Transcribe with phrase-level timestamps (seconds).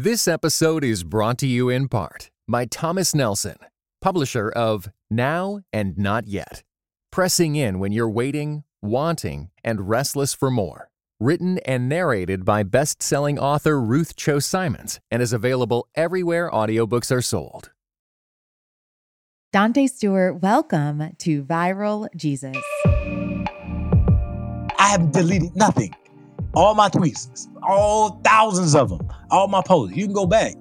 [0.00, 3.56] This episode is brought to you in part by Thomas Nelson,
[4.00, 6.62] publisher of Now and Not Yet.
[7.10, 10.88] Pressing in when you're waiting, wanting, and restless for more.
[11.18, 17.10] Written and narrated by best selling author Ruth Chou Simons and is available everywhere audiobooks
[17.10, 17.72] are sold.
[19.52, 22.56] Dante Stewart, welcome to Viral Jesus.
[24.78, 25.92] I have deleted nothing.
[26.58, 29.96] All my tweets, all thousands of them, all my posts.
[29.96, 30.56] You can go back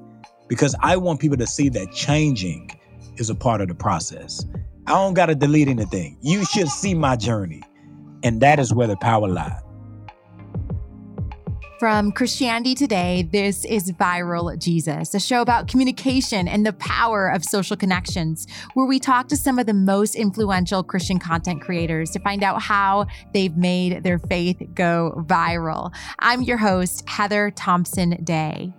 [0.47, 2.69] because I want people to see that changing
[3.15, 4.45] is a part of the process.
[4.85, 6.19] I don't got to delete anything.
[6.21, 7.63] You should see my journey.
[8.21, 9.59] And that is where the power lies.
[11.79, 17.45] From Christianity Today, this is Viral Jesus, a show about communication and the power of
[17.45, 22.19] social connections, where we talk to some of the most influential Christian content creators to
[22.19, 25.93] find out how they've made their faith go viral.
[26.17, 28.73] I'm your host, Heather Thompson Day.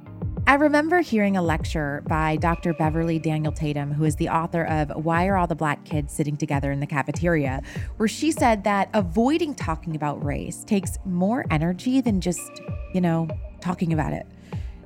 [0.49, 2.73] I remember hearing a lecture by Dr.
[2.73, 6.39] Beverly Daniel Tatum, who is the author of Why Are All the Black Kids Sitting
[6.39, 7.61] Together in the Cafeteria,
[7.99, 12.63] where she said that avoiding talking about race takes more energy than just,
[12.95, 13.29] you know,
[13.61, 14.27] talking about it.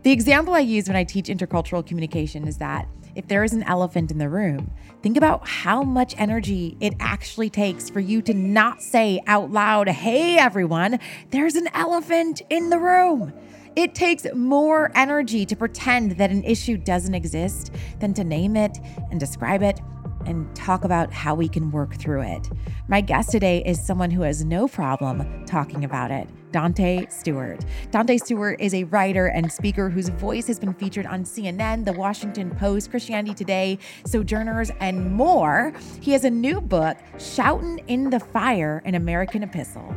[0.03, 3.63] The example I use when I teach intercultural communication is that if there is an
[3.63, 8.35] elephant in the room, think about how much energy it actually takes for you to
[8.35, 10.99] not say out loud, Hey, everyone,
[11.31, 13.33] there's an elephant in the room.
[13.75, 18.79] It takes more energy to pretend that an issue doesn't exist than to name it
[19.11, 19.81] and describe it
[20.27, 22.51] and talk about how we can work through it.
[22.87, 26.29] My guest today is someone who has no problem talking about it.
[26.53, 27.65] Dante Stewart.
[27.91, 31.95] Dante Stewart is a writer and speaker whose voice has been featured on CNN, The
[31.95, 35.73] Washington Post, Christianity Today, Sojourners, and more.
[36.01, 39.95] He has a new book, Shoutin' in the Fire, an American Epistle.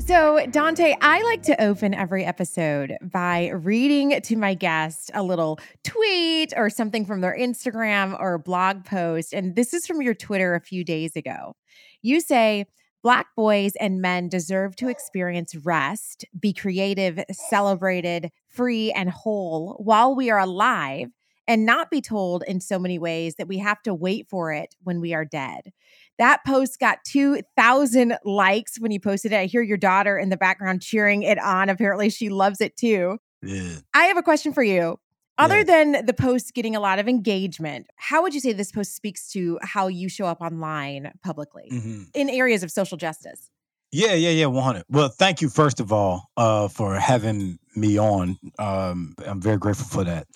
[0.00, 5.60] So, Dante, I like to open every episode by reading to my guest a little
[5.84, 9.32] tweet or something from their Instagram or blog post.
[9.32, 11.54] And this is from your Twitter a few days ago.
[12.02, 12.66] You say,
[13.02, 20.14] Black boys and men deserve to experience rest, be creative, celebrated, free, and whole while
[20.14, 21.08] we are alive,
[21.46, 24.74] and not be told in so many ways that we have to wait for it
[24.82, 25.72] when we are dead.
[26.20, 29.36] That post got 2,000 likes when you posted it.
[29.38, 31.70] I hear your daughter in the background cheering it on.
[31.70, 33.16] Apparently, she loves it too.
[33.42, 33.76] Yeah.
[33.94, 34.98] I have a question for you.
[35.38, 35.64] Other Yeah.
[35.64, 39.30] than the post getting a lot of engagement, how would you say this post speaks
[39.32, 42.08] to how you show up online publicly Mhm.
[42.12, 43.50] in areas of social justice?
[43.90, 44.84] Yeah, yeah, yeah, 100.
[44.90, 48.36] Well, thank you, first of all, uh, for having me on.
[48.58, 50.26] Um, I'm very grateful for that.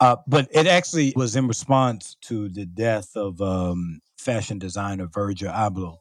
[0.00, 5.52] Uh, but it actually was in response to the death of um, fashion designer Virgil
[5.52, 5.98] Abloh,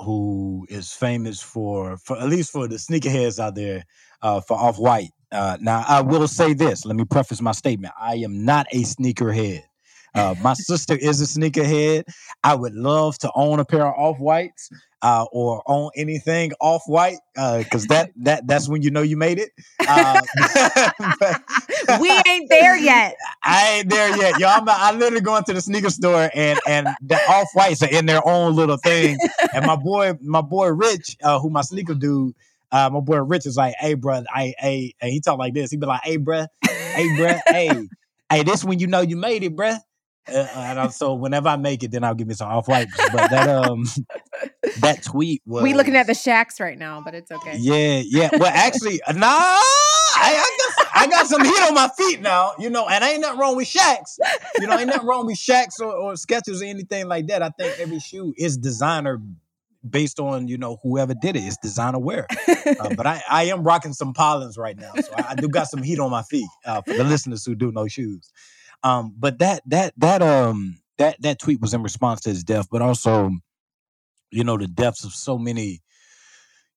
[0.00, 3.84] who is famous for, for at least for the sneakerheads out there,
[4.22, 5.10] uh, for Off White.
[5.30, 6.84] Uh, now, I will say this.
[6.84, 7.94] Let me preface my statement.
[7.98, 9.62] I am not a sneakerhead.
[10.14, 12.04] Uh, my sister is a sneakerhead.
[12.44, 14.68] I would love to own a pair of Off Whites
[15.02, 19.38] uh, or own anything Off White because that that that's when you know you made
[19.38, 19.50] it.
[19.86, 20.22] Uh,
[21.20, 21.42] but-
[22.00, 23.16] we ain't there yet.
[23.42, 24.46] I ain't there yet, yo.
[24.48, 28.06] I'm I literally going to the sneaker store and and the off whites are in
[28.06, 29.18] their own little thing.
[29.54, 32.34] And my boy, my boy Rich, uh, who my sneaker dude,
[32.70, 35.70] uh, my boy Rich is like, hey, bro, I, hey, and he talk like this.
[35.70, 37.88] He be like, hey, bruh, hey, bruh, hey,
[38.30, 39.78] hey, this when you know you made it, bruh.
[40.28, 42.88] Uh, and I'm, so whenever I make it, then I'll give me some off white.
[42.96, 43.84] But that um,
[44.80, 47.56] that tweet was We looking at the Shaqs right now, but it's okay.
[47.58, 48.30] yeah, yeah.
[48.32, 49.58] Well, actually, nah.
[50.14, 53.20] I, I got I got some heat on my feet now, you know, and ain't
[53.20, 54.18] nothing wrong with Shaqs.
[54.60, 57.42] You know, ain't nothing wrong with Shaqs or, or Skechers or anything like that.
[57.42, 59.20] I think every shoe is designer
[59.88, 61.40] based on you know whoever did it.
[61.40, 62.26] It's designer wear.
[62.48, 65.68] Uh, but I, I am rocking some Pollens right now, so I, I do got
[65.68, 68.30] some heat on my feet uh, for the listeners who do know shoes.
[68.84, 72.68] Um, but that that that um that that tweet was in response to his death,
[72.70, 73.30] but also,
[74.30, 75.80] you know, the deaths of so many,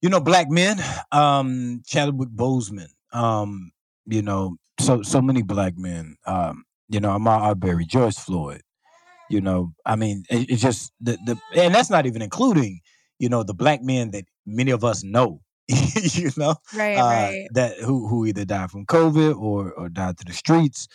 [0.01, 0.79] you know, black men.
[1.11, 2.87] Um, Chadwick Boseman.
[3.11, 3.71] Um,
[4.05, 6.15] you know, so so many black men.
[6.25, 8.61] Um, you know, Ahmaud Arbery, George Floyd.
[9.29, 12.81] You know, I mean, it, it's just the the, and that's not even including,
[13.17, 15.41] you know, the black men that many of us know.
[15.67, 17.47] you know, Right, uh, right.
[17.53, 20.87] that who who either died from COVID or or died to the streets,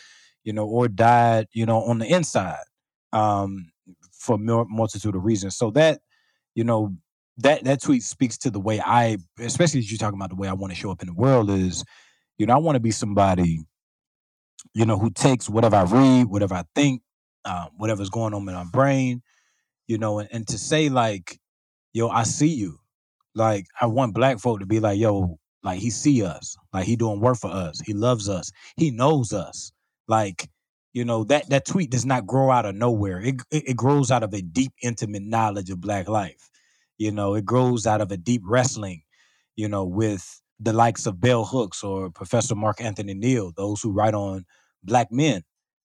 [0.44, 2.64] you know, or died, you know, on the inside,
[3.12, 3.70] um,
[4.12, 5.56] for mul- multitude of reasons.
[5.56, 6.00] So that,
[6.54, 6.94] you know,
[7.38, 10.48] that that tweet speaks to the way I, especially as you're talking about the way
[10.48, 11.84] I want to show up in the world is,
[12.38, 13.60] you know, I want to be somebody,
[14.74, 17.02] you know, who takes whatever I read, whatever I think,
[17.44, 19.22] uh, whatever's going on in my brain,
[19.88, 21.38] you know, and, and to say like,
[21.92, 22.78] yo, I see you.
[23.34, 26.56] Like I want black folk to be like, yo, Like he see us.
[26.72, 27.80] Like he doing work for us.
[27.80, 28.50] He loves us.
[28.76, 29.72] He knows us.
[30.10, 30.50] Like
[30.92, 33.20] you know that that tweet does not grow out of nowhere.
[33.20, 36.50] It it, grows out of a deep, intimate knowledge of Black life.
[36.98, 39.02] You know, it grows out of a deep wrestling.
[39.54, 43.92] You know, with the likes of Bell Hooks or Professor Mark Anthony Neal, those who
[43.92, 44.44] write on
[44.82, 45.42] Black men.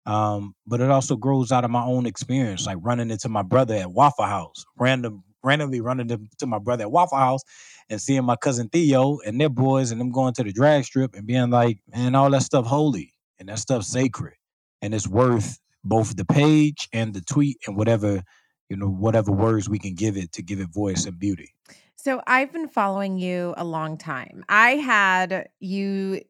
[0.05, 3.73] Um, but it also grows out of my own experience, like running into my brother
[3.75, 7.41] at Waffle House, random randomly running into my brother at Waffle House
[7.89, 11.15] and seeing my cousin Theo and their boys and them going to the drag strip
[11.15, 13.10] and being like, man, all that stuff holy
[13.41, 14.35] and that stuff sacred.
[14.81, 18.23] And it's worth both the page and the tweet and whatever,
[18.69, 21.53] you know, whatever words we can give it to give it voice and beauty.
[21.95, 24.45] So I've been following you a long time.
[24.47, 26.21] I had you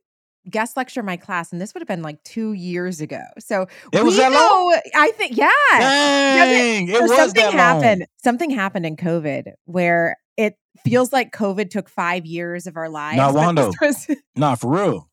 [0.49, 3.21] guest lecture my class, and this would have been like two years ago.
[3.39, 4.79] So it was that know, long.
[4.95, 5.51] I think, yeah.
[5.71, 7.99] Dang, it, so was something that happened.
[7.99, 8.07] long.
[8.23, 13.17] Something happened in COVID where it feels like COVID took five years of our lives.
[13.17, 13.73] Not Wando.
[13.81, 15.10] Was, nah, for real.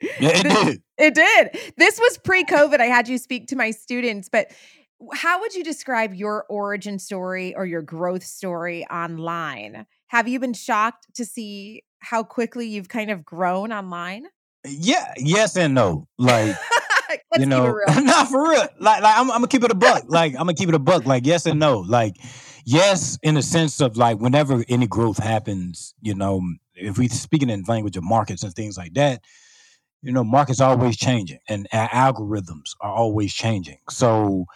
[0.00, 0.82] Yeah, it did.
[0.98, 1.74] It did.
[1.76, 2.80] This was pre-COVID.
[2.80, 4.50] I had you speak to my students, but
[5.14, 9.86] how would you describe your origin story or your growth story online?
[10.08, 14.26] Have you been shocked to see how quickly you've kind of grown online?
[14.66, 16.06] Yeah, yes and no.
[16.18, 16.56] Like
[17.38, 18.66] you know, not for real.
[18.78, 20.04] Like, like I'm, I'm, gonna keep it a buck.
[20.08, 21.06] Like I'm gonna keep it a buck.
[21.06, 21.80] Like yes and no.
[21.80, 22.16] Like
[22.64, 26.42] yes, in the sense of like whenever any growth happens, you know,
[26.74, 29.22] if we're speaking in language of markets and things like that,
[30.02, 33.78] you know, markets always changing and algorithms are always changing.
[33.88, 34.46] So,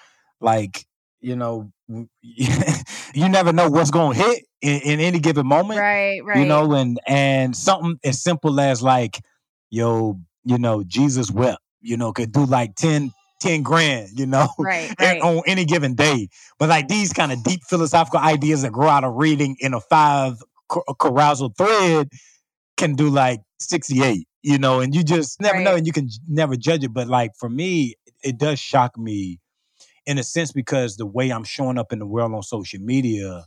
[0.41, 0.85] like
[1.20, 5.81] you know, you never know what's going to hit in, in, any given moment.
[5.81, 6.38] Right, right.
[6.38, 9.20] You know, and and something as simple as like
[9.75, 14.49] yo, you know, Jesus wept, you know, could do like 10, 10 grand, you know,
[14.58, 15.20] right, right.
[15.20, 16.29] on any given day.
[16.58, 19.81] But like these kind of deep philosophical ideas that grow out of reading in a
[19.81, 20.35] five
[21.00, 22.08] carousal thread
[22.76, 25.64] can do like 68, you know, and you just never right.
[25.64, 26.93] know and you can never judge it.
[26.93, 29.41] But like for me, it does shock me
[30.05, 33.46] in a sense because the way I'm showing up in the world on social media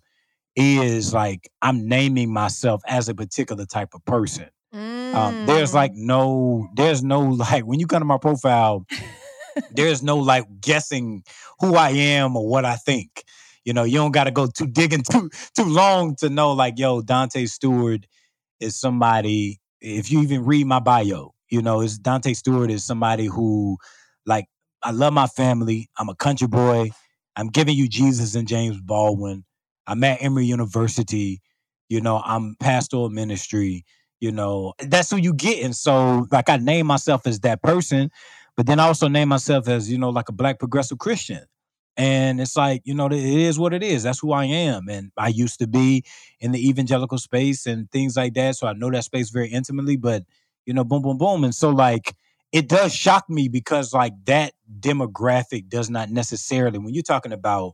[0.55, 4.47] is like I'm naming myself as a particular type of person.
[4.73, 5.13] Mm.
[5.13, 5.97] Um, there's like mm.
[5.97, 8.87] no, there's no like when you come to my profile,
[9.71, 11.23] there's no like guessing
[11.59, 13.23] who I am or what I think.
[13.65, 16.79] You know, you don't got to go too digging too too long to know like,
[16.79, 18.07] yo, Dante Stewart
[18.59, 19.59] is somebody.
[19.81, 23.77] If you even read my bio, you know, is Dante Stewart is somebody who,
[24.25, 24.45] like,
[24.83, 25.89] I love my family.
[25.97, 26.91] I'm a country boy.
[27.35, 29.45] I'm giving you Jesus and James Baldwin.
[29.87, 31.41] I'm at Emory University.
[31.89, 33.85] You know, I'm pastoral ministry
[34.21, 38.11] you know that's who you get and so like i name myself as that person
[38.57, 41.41] but then i also name myself as you know like a black progressive christian
[41.97, 44.03] and it's like you know it is what it is.
[44.03, 44.87] That's who i am.
[44.89, 46.03] And i used to be
[46.39, 48.55] in the evangelical space and things like that.
[48.55, 50.23] So i know that space very intimately but
[50.65, 51.43] you know boom boom boom.
[51.43, 52.15] And so like
[52.51, 57.73] it does shock me because like that demographic does not necessarily when you're talking about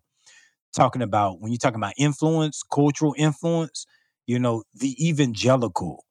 [0.75, 3.85] talking about when you're talking about influence cultural influence
[4.25, 6.03] you know the evangelical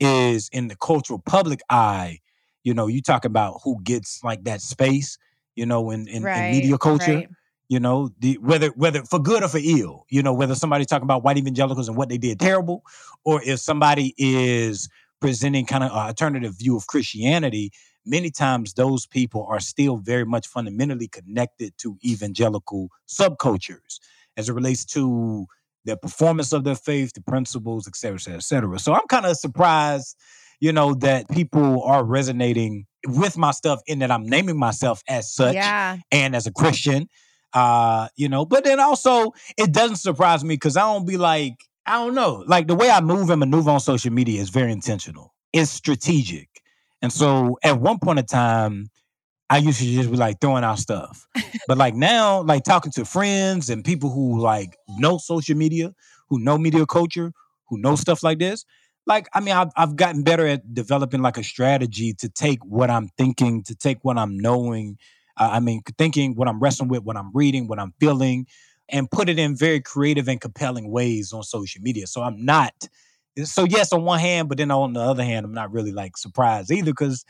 [0.00, 2.18] is in the cultural public eye,
[2.64, 5.18] you know, you talk about who gets like that space,
[5.54, 7.14] you know, in, in, right, in media culture.
[7.16, 7.28] Right.
[7.70, 11.04] You know, the whether whether for good or for ill, you know, whether somebody talking
[11.04, 12.82] about white evangelicals and what they did terrible,
[13.24, 14.88] or if somebody is
[15.20, 17.70] presenting kind of an alternative view of Christianity,
[18.04, 24.00] many times those people are still very much fundamentally connected to evangelical subcultures
[24.36, 25.46] as it relates to
[25.84, 28.78] the performance of their faith, the principles, et cetera, et cetera, et cetera.
[28.80, 30.16] So I'm kind of surprised,
[30.58, 35.32] you know, that people are resonating with my stuff in that I'm naming myself as
[35.32, 35.98] such yeah.
[36.10, 37.08] and as a Christian.
[37.52, 41.54] Uh, you know, but then also it doesn't surprise me because I don't be like,
[41.86, 44.70] I don't know, like the way I move and maneuver on social media is very
[44.72, 45.34] intentional.
[45.52, 46.48] It's strategic.
[47.02, 48.90] And so at one point in time,
[49.48, 51.26] I used to just be like throwing out stuff.
[51.66, 55.92] but like now, like talking to friends and people who like know social media,
[56.28, 57.32] who know media culture,
[57.68, 58.64] who know stuff like this.
[59.06, 62.90] Like, I mean, I've, I've gotten better at developing like a strategy to take what
[62.90, 64.98] I'm thinking, to take what I'm knowing.
[65.46, 68.46] I mean, thinking what I'm wrestling with, what I'm reading, what I'm feeling,
[68.88, 72.06] and put it in very creative and compelling ways on social media.
[72.06, 72.74] So I'm not,
[73.44, 76.16] so yes, on one hand, but then on the other hand, I'm not really like
[76.16, 77.24] surprised either because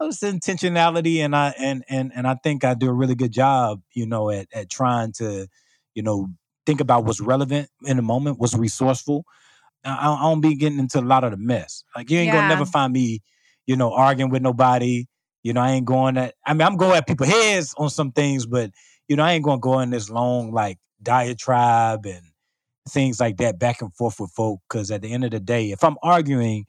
[0.00, 3.80] it's intentionality and I and and and I think I do a really good job,
[3.94, 5.48] you know, at at trying to,
[5.94, 6.28] you know,
[6.66, 9.24] think about what's relevant in the moment, what's resourceful.
[9.84, 11.82] I, I don't be getting into a lot of the mess.
[11.96, 12.34] Like you ain't yeah.
[12.34, 13.22] gonna never find me,
[13.66, 15.06] you know, arguing with nobody.
[15.42, 16.34] You know, I ain't going at.
[16.46, 18.70] I mean, I'm going at people's heads on some things, but
[19.08, 22.22] you know, I ain't gonna go in this long like diatribe and
[22.88, 24.60] things like that back and forth with folk.
[24.68, 26.66] Because at the end of the day, if I'm arguing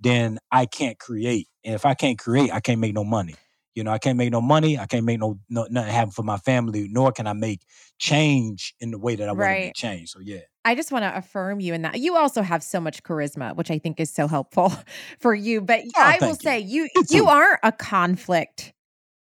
[0.00, 1.48] then I can't create.
[1.64, 3.34] And if I can't create, I can't make no money.
[3.74, 4.78] You know, I can't make no money.
[4.78, 7.60] I can't make no, no nothing happen for my family, nor can I make
[7.98, 9.66] change in the way that I want to Right.
[9.66, 10.10] make change.
[10.10, 10.40] So yeah.
[10.64, 12.00] I just want to affirm you in that.
[12.00, 14.72] You also have so much charisma, which I think is so helpful
[15.20, 15.60] for you.
[15.60, 16.34] But Oh, I will you.
[16.34, 17.28] say you You you too.
[17.28, 18.72] aren't a conflict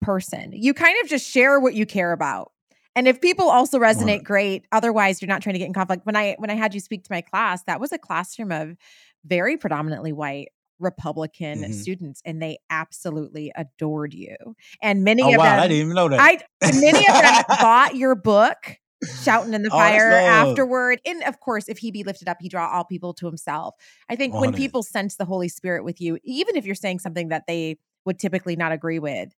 [0.02, 0.52] person.
[0.54, 2.52] You kind of just share what you care about.
[2.94, 4.24] And if people also resonate, Right.
[4.24, 4.66] great.
[4.72, 6.06] Otherwise, you're not trying to get in conflict.
[6.06, 8.76] When I when I had you speak to my class, that was a classroom of
[9.24, 11.74] very predominantly white Republican Mhm.
[11.74, 14.36] students, and they absolutely adored you.
[14.82, 16.20] And many Oh of wow, them, I didn't even know that.
[16.20, 20.48] I and many of them bought your book, Shouting in the Fire love.
[20.48, 21.00] afterward.
[21.04, 23.74] And of course, if he be lifted up, he draw all people to himself.
[24.08, 24.56] I think when 100.
[24.56, 28.18] people sense the Holy Spirit with you, even if you're saying something that they would
[28.18, 29.34] typically not agree with,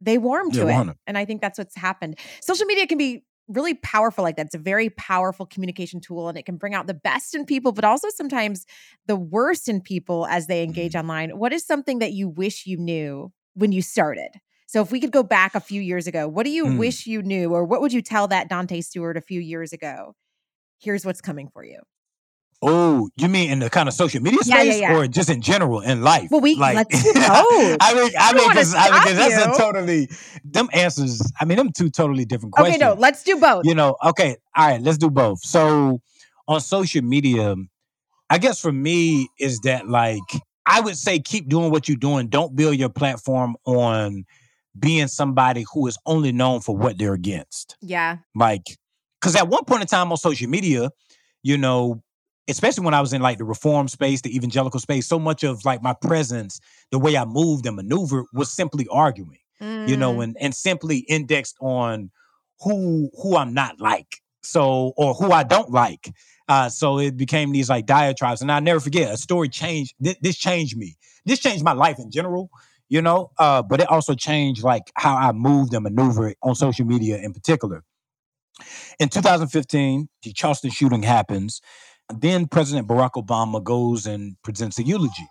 [0.00, 0.74] they warm Yeah, to it.
[0.74, 0.96] 100.
[1.06, 2.18] And I think that's what's happened.
[2.40, 4.46] Social media can be really powerful like that.
[4.46, 7.72] It's a very powerful communication tool and it can bring out the best in people,
[7.72, 8.66] but also sometimes
[9.06, 11.00] the worst in people as they engage Mm-hmm.
[11.00, 11.30] online.
[11.38, 14.30] What is something that you wish you knew when you started?
[14.66, 16.78] So if we could go back a few years ago, what do you Mm.
[16.78, 20.14] wish you knew or what would you tell that Dante Stewart a few years ago?
[20.80, 21.80] Here's what's coming for you.
[22.62, 24.94] Oh, you mean in the kind of social media Yeah, yeah, space, yeah.
[24.96, 26.28] or just in general in life?
[26.30, 27.16] Well, we- like, let's both.
[27.80, 30.08] I mean, I mean, because I mean, that's a totally
[30.44, 31.20] them answers.
[31.38, 32.82] I mean, them two totally different questions.
[32.82, 33.66] Okay, no, let's do both.
[33.66, 35.40] you know, okay, all right, let's do both.
[35.40, 36.00] So
[36.48, 37.54] on social media,
[38.30, 40.22] I guess for me is that like
[40.66, 42.28] I would say keep doing what you're doing.
[42.28, 44.24] Don't build your platform on
[44.78, 47.76] being somebody who is only known for what they're against.
[47.80, 48.18] Yeah.
[48.34, 48.62] Like,
[49.20, 50.90] because at one point in time on social media,
[51.42, 52.02] you know,
[52.48, 55.64] especially when I was in like the reform space, the evangelical space, so much of
[55.64, 60.24] like my presence, the way I moved and maneuvered was simply arguing you know, Mm.
[60.24, 62.10] and and simply indexed on
[62.60, 64.20] who who I'm not like.
[64.42, 66.12] So or who I don't like.
[66.48, 69.94] Uh, so it became these like diatribes, and I never forget a story changed.
[69.98, 70.96] This, this changed me.
[71.24, 72.50] This changed my life in general,
[72.88, 73.30] you know.
[73.38, 77.32] Uh, but it also changed like how I moved and maneuvered on social media in
[77.32, 77.84] particular.
[78.98, 81.60] In 2015, the Charleston shooting happens.
[82.14, 85.26] Then President Barack Obama goes and presents a eulogy.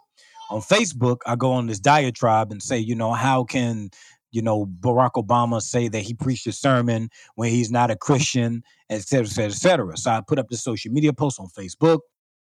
[0.51, 3.89] On Facebook, I go on this diatribe and say, you know, how can
[4.35, 8.63] you know, Barack Obama say that he preached a sermon when he's not a Christian,
[8.89, 9.97] et cetera, et cetera, et cetera.
[9.97, 11.99] So I put up the social media post on Facebook,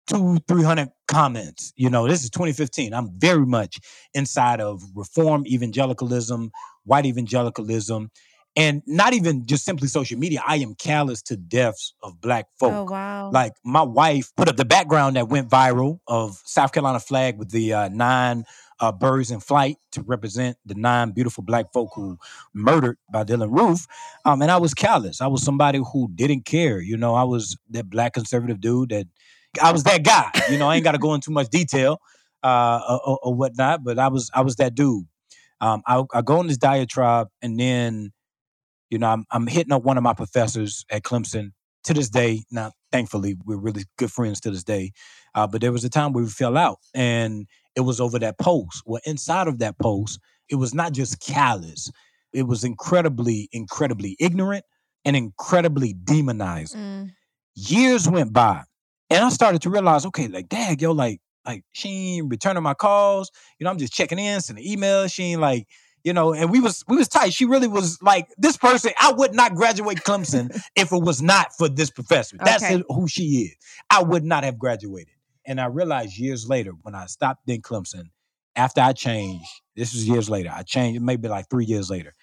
[0.06, 1.72] two, 300 comments.
[1.76, 2.94] You know, this is 2015.
[2.94, 3.78] I'm very much
[4.14, 6.50] inside of reform evangelicalism,
[6.84, 8.10] white evangelicalism,
[8.54, 10.42] and not even just simply social media.
[10.46, 12.72] I am callous to deaths of black folk.
[12.72, 13.30] Oh wow.
[13.32, 17.50] Like my wife put up the background that went viral of South Carolina flag with
[17.50, 18.44] the uh, nine
[18.80, 22.18] uh, birds in flight to represent the nine beautiful black folk who
[22.52, 23.86] murdered by Dylann Roof.
[24.24, 25.20] Um, and I was callous.
[25.20, 26.80] I was somebody who didn't care.
[26.80, 29.06] You know, I was that black conservative dude that
[29.60, 30.30] I was that guy.
[30.50, 31.98] You know, I ain't got to go into much detail
[32.42, 35.04] uh, or, or- or whatnot, but I was I was that dude.
[35.60, 38.10] Um, I, I go on this diatribe, and then,
[38.90, 41.50] you know, I'm, I'm hitting up one of my professors at Clemson
[41.84, 42.42] to this day.
[42.50, 44.90] Now, thankfully, we're really good friends to this day.
[45.36, 48.38] Uh, but there was a time where we fell out, and it was over that
[48.38, 48.82] post.
[48.86, 50.18] Well, inside of that post,
[50.48, 51.90] it was not just callous;
[52.32, 54.64] it was incredibly, incredibly ignorant
[55.04, 57.10] and incredibly demonizing Mm.
[57.54, 58.62] years went by
[59.12, 62.74] and I started to realize, okay, like, dad, yo, like, like she ain't returning my
[62.74, 63.30] calls.
[63.58, 65.12] You know, I'm just checking in, sending emails.
[65.12, 65.66] She ain't like,
[66.04, 67.32] you know, and we was we was tight.
[67.32, 68.92] She really was like this person.
[69.00, 72.38] I would not graduate Clemson if it was not for this professor.
[72.44, 72.82] That's Okay.
[72.88, 73.56] who she is.
[73.90, 75.14] I would not have graduated.
[75.46, 78.04] And I realized years later when I stopped in Clemson,
[78.56, 80.50] after I changed, this was years later.
[80.54, 82.14] I changed, maybe like three years later.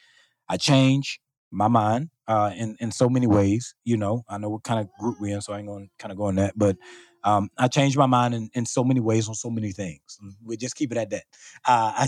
[0.49, 1.19] I changed
[1.51, 3.75] my mind uh, in in so many ways.
[3.83, 6.11] You know, I know what kind of group we're in, so I ain't gonna kind
[6.11, 6.53] of go on that.
[6.57, 6.77] But
[7.23, 10.17] um, I changed my mind in, in so many ways on so many things.
[10.43, 11.23] We just keep it at that.
[11.67, 12.07] Uh,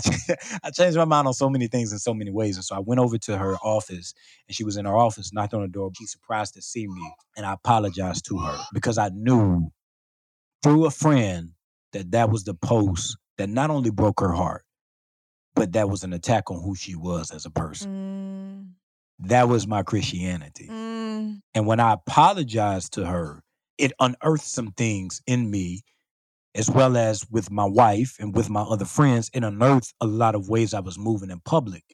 [0.64, 2.80] I changed my mind on so many things in so many ways, and so I
[2.80, 4.14] went over to her office,
[4.48, 5.90] and she was in her office, knocked on the door.
[5.98, 9.70] She surprised to see me, and I apologized to her because I knew
[10.62, 11.50] through a friend
[11.92, 14.64] that that was the post that not only broke her heart,
[15.54, 17.90] but that was an attack on who she was as a person.
[17.90, 18.81] Mm.
[19.26, 20.68] That was my Christianity.
[20.70, 21.40] Mm.
[21.54, 23.42] And when I apologized to her,
[23.78, 25.82] it unearthed some things in me,
[26.54, 29.30] as well as with my wife and with my other friends.
[29.32, 31.84] It unearthed a lot of ways I was moving in public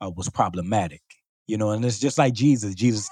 [0.00, 1.02] uh, was problematic.
[1.46, 2.74] You know, and it's just like Jesus.
[2.74, 3.08] Jesus,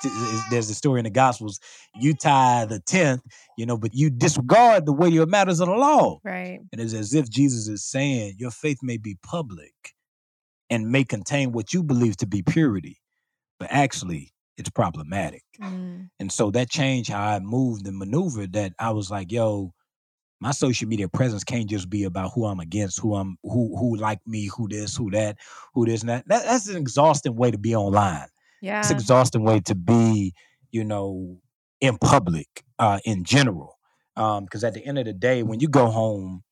[0.51, 1.59] there's a story in the Gospels.
[1.95, 3.23] You tie the tenth,
[3.57, 6.19] you know, but you disregard the way your matters of the law.
[6.23, 6.61] Right.
[6.71, 9.73] And it's as if Jesus is saying, Your faith may be public
[10.69, 12.99] and may contain what you believe to be purity,
[13.59, 15.43] but actually it's problematic.
[15.61, 16.09] Mm.
[16.19, 18.55] And so that changed how I moved and maneuvered.
[18.55, 19.73] That I was like, Yo,
[20.41, 23.97] my social media presence can't just be about who I'm against, who I'm who who
[23.97, 25.37] like me, who this, who that,
[25.75, 26.29] who this and that.
[26.29, 28.29] that that's an exhausting way to be online.
[28.61, 28.81] Yeah.
[28.81, 30.35] It's an exhausting way to be,
[30.71, 31.39] you know,
[31.81, 33.79] in public, uh, in general.
[34.17, 36.43] Um, because at the end of the day, when you go home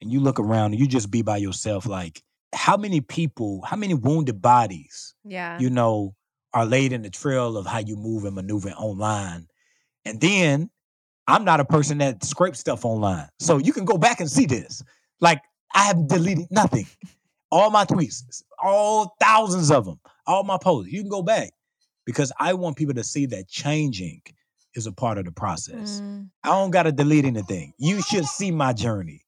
[0.00, 2.22] and you look around and you just be by yourself, like
[2.54, 5.58] how many people, how many wounded bodies, yeah.
[5.58, 6.14] you know,
[6.54, 9.46] are laid in the trail of how you move and maneuver online.
[10.04, 10.70] And then
[11.26, 13.28] I'm not a person that scrapes stuff online.
[13.38, 14.82] So you can go back and see this.
[15.20, 15.40] Like
[15.74, 16.86] I have deleted nothing.
[17.50, 20.90] All my tweets, all thousands of them, all my posts.
[20.90, 21.50] You can go back
[22.06, 24.22] because I want people to see that changing
[24.74, 26.00] is a part of the process.
[26.00, 26.30] Mm.
[26.44, 27.74] I don't got to delete anything.
[27.78, 29.22] You should see my journey.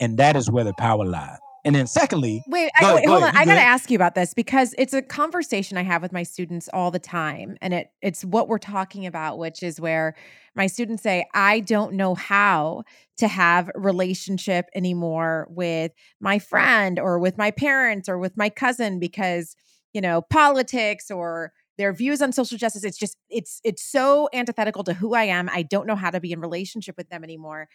[0.00, 1.38] And that is where the power lies.
[1.64, 3.36] And then secondly, Wait, Go I, wait go hold on.
[3.36, 6.24] I got to ask you about this because it's a conversation I have with my
[6.24, 10.16] students all the time, and it it's what we're talking about, which is where
[10.56, 12.82] my students say, "I don't know how
[13.18, 18.98] to have relationship anymore with my friend or with my parents or with my cousin
[18.98, 19.54] because
[19.92, 24.84] you know politics or." Their views on social justice, it's just, it's, it's so antithetical
[24.84, 25.48] to who I am.
[25.50, 27.66] I don't know how to be in relationship with them anymore.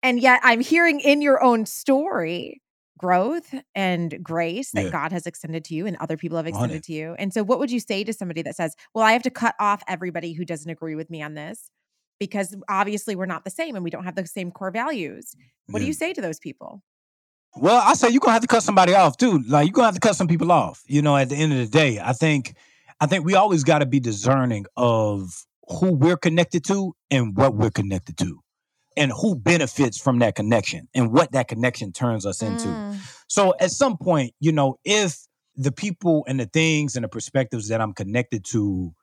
[0.00, 2.62] And yet I'm hearing in your own story
[2.98, 4.90] growth and grace that Yeah.
[4.90, 7.14] God has extended to you and other people have extended to you.
[7.18, 9.54] And so, what would you say to somebody that says, Well, I have to cut
[9.58, 11.70] off everybody who doesn't agree with me on this
[12.18, 15.34] because obviously we're not the same and we don't have the same core values?
[15.66, 16.82] What do you say to those people?
[17.56, 19.42] Well, I say you're gonna have to cut somebody off too.
[19.48, 20.82] Like you're gonna have to cut some people off.
[20.86, 22.54] You know, at the end of the day, I think
[23.00, 27.70] I think we always gotta be discerning of who we're connected to and what we're
[27.70, 28.41] connected to.
[28.96, 32.68] And who benefits from that connection and what that connection turns us into.
[32.68, 32.96] Mm,
[33.28, 35.18] So at some point, you know, if
[35.56, 38.94] the people and the things and the perspectives that I'm connected to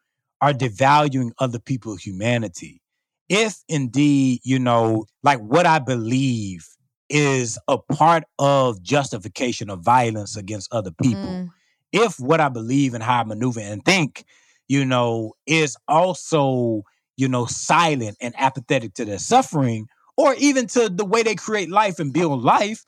[0.42, 2.82] are devaluing other people's humanity,
[3.30, 6.68] if indeed, you know, like what I believe
[7.10, 11.50] is a part of justification of violence against other people, mm,
[11.92, 14.24] if what I believe and how I maneuver and think,
[14.68, 16.84] you know, is also,
[17.20, 21.70] you know, silent and apathetic to their suffering or even to the way they create
[21.70, 22.84] life and build life,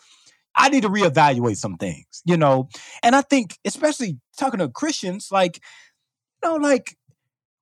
[0.56, 2.70] I need to reevaluate some things, you know.
[3.04, 5.60] And I think, especially talking to Christians, like,
[6.44, 6.96] you know, like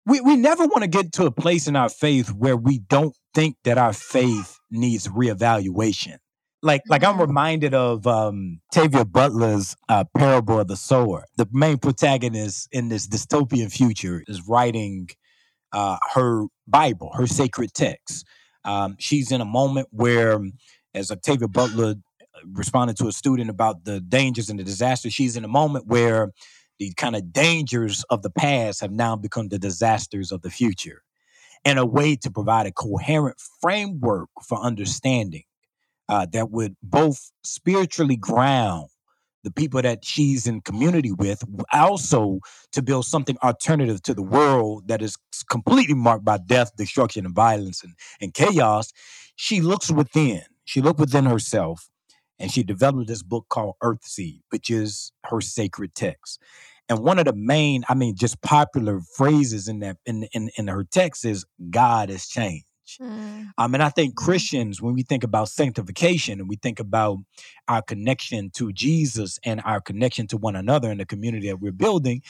[0.05, 3.15] we, we never want to get to a place in our faith where we don't
[3.33, 6.17] think that our faith needs reevaluation.
[6.61, 7.27] Like, like I'm Mhm.
[7.27, 11.25] reminded of um, Octavia Butler's uh, parable of the sower.
[11.37, 15.09] The main protagonist in this dystopian future is writing
[15.73, 18.25] uh, her Bible, her sacred text.
[18.65, 20.39] Um, she's in a moment where,
[20.93, 25.37] as Octavia Butler uh, responded to a student about the dangers and the disaster, she's
[25.37, 26.31] in a moment where
[26.77, 31.03] the kind of dangers of the past have now become the disasters of the future.
[31.65, 35.43] And a way to provide a coherent framework for understanding
[36.07, 38.89] uh, that would both spiritually ground
[39.43, 42.39] the people that she's in community with, also
[42.71, 45.15] to build something alternative to the world that is
[45.49, 48.91] completely marked by death, destruction, and violence and, and chaos.
[49.35, 50.41] She looks within.
[50.65, 51.89] She looked within herself
[52.37, 56.41] and she developed this book called Earthseed, which is her sacred text.
[56.87, 60.67] And one of the main, I mean, just popular phrases in that in in, in
[60.67, 62.65] her text is God has changed.
[63.01, 63.47] Mm.
[63.57, 67.17] Um, and I think Christians, when we think about sanctification and we think about
[67.67, 71.71] our connection to Jesus and our connection to one another in the community that we're
[71.71, 72.21] building,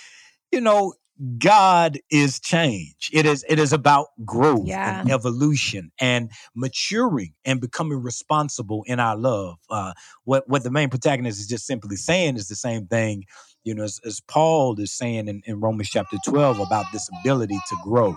[0.51, 0.93] you know,
[1.37, 3.09] God is change.
[3.11, 5.01] It is it is about growth Yeah.
[5.01, 9.57] and evolution and maturing and becoming responsible in our love.
[9.69, 9.93] Uh,
[10.23, 13.25] what what the main protagonist is just simply saying is the same thing,
[13.65, 17.59] you know, as, as Paul is saying in, in Romans chapter 12 about this ability
[17.69, 18.15] to grow.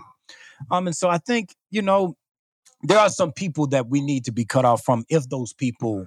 [0.70, 2.16] Um, and so I think, you know,
[2.82, 6.06] there are some people that we need to be cut off from if those people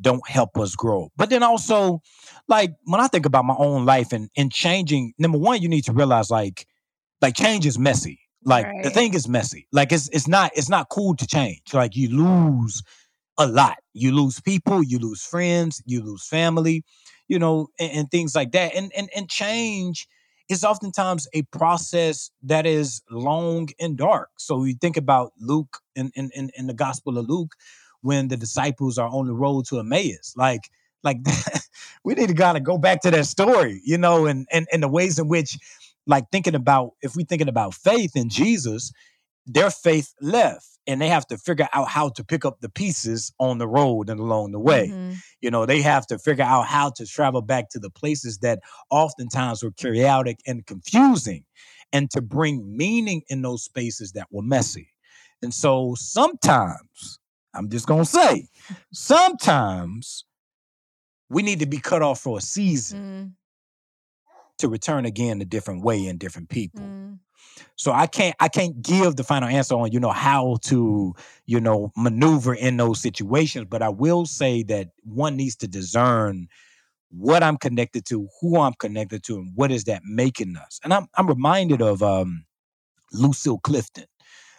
[0.00, 1.10] don't help us grow.
[1.16, 2.00] But then also,
[2.48, 5.84] like when I think about my own life and and changing, number one, you need
[5.84, 6.66] to realize like
[7.20, 8.20] like change is messy.
[8.44, 9.68] Like the thing is messy.
[9.72, 11.62] Like it's it's not it's not cool to change.
[11.72, 12.82] Like you lose
[13.38, 13.78] a lot.
[13.92, 16.84] You lose people, you lose friends, you lose family,
[17.28, 18.74] you know, and, and things like that.
[18.74, 20.08] And and and change
[20.48, 24.30] is oftentimes a process that is long and dark.
[24.38, 27.54] So you think about Luke in in in, in the Gospel of Luke
[28.00, 30.34] when the disciples are on the road to Emmaus.
[30.36, 30.62] Like
[31.02, 31.18] like
[32.04, 34.82] we need to kind of go back to that story, you know, and and and
[34.82, 35.58] the ways in which
[36.06, 38.92] like thinking about if we're thinking about faith in Jesus,
[39.46, 43.32] their faith left and they have to figure out how to pick up the pieces
[43.38, 44.88] on the road and along the way.
[44.88, 45.16] Mhm.
[45.40, 48.60] You know, they have to figure out how to travel back to the places that
[48.90, 51.44] oftentimes were chaotic and confusing
[51.92, 54.88] and to bring meaning in those spaces that were messy.
[55.42, 57.18] And so sometimes
[57.54, 58.48] I'm just gonna say,
[58.92, 60.24] sometimes
[61.28, 63.32] we need to be cut off for a season Mm,
[64.58, 66.84] to return again a different way in different people.
[66.84, 67.18] mm,
[67.76, 71.14] So I can't I can't give the final answer on you know how to
[71.46, 76.48] you know maneuver in those situations, but I will say that one needs to discern
[77.10, 80.80] what I'm connected to, who I'm connected to, and what is that making us.
[80.84, 82.44] And I'm I'm reminded of um,
[83.12, 84.06] Lucille Clifton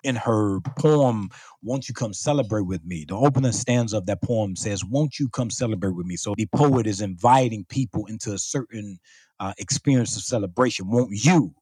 [0.04, 1.30] in her poem
[1.64, 5.30] "Won't You Come Celebrate with Me." The opening stanza of that poem says, "Won't you
[5.30, 9.00] come celebrate with me?" So the poet is inviting people into a certain
[9.40, 10.90] uh, experience of celebration.
[10.90, 11.56] Won't you?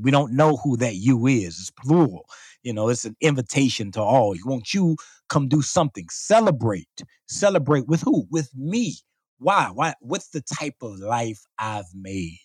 [0.00, 1.58] We don't know who that you is.
[1.58, 2.26] It's plural.
[2.62, 4.34] You know, it's an invitation to all.
[4.44, 4.96] Won't you
[5.28, 6.06] come do something?
[6.10, 7.02] Celebrate.
[7.28, 8.26] Celebrate with who?
[8.30, 8.96] With me.
[9.38, 9.70] Why?
[9.72, 9.94] Why?
[10.00, 12.38] What's the type of life I've made?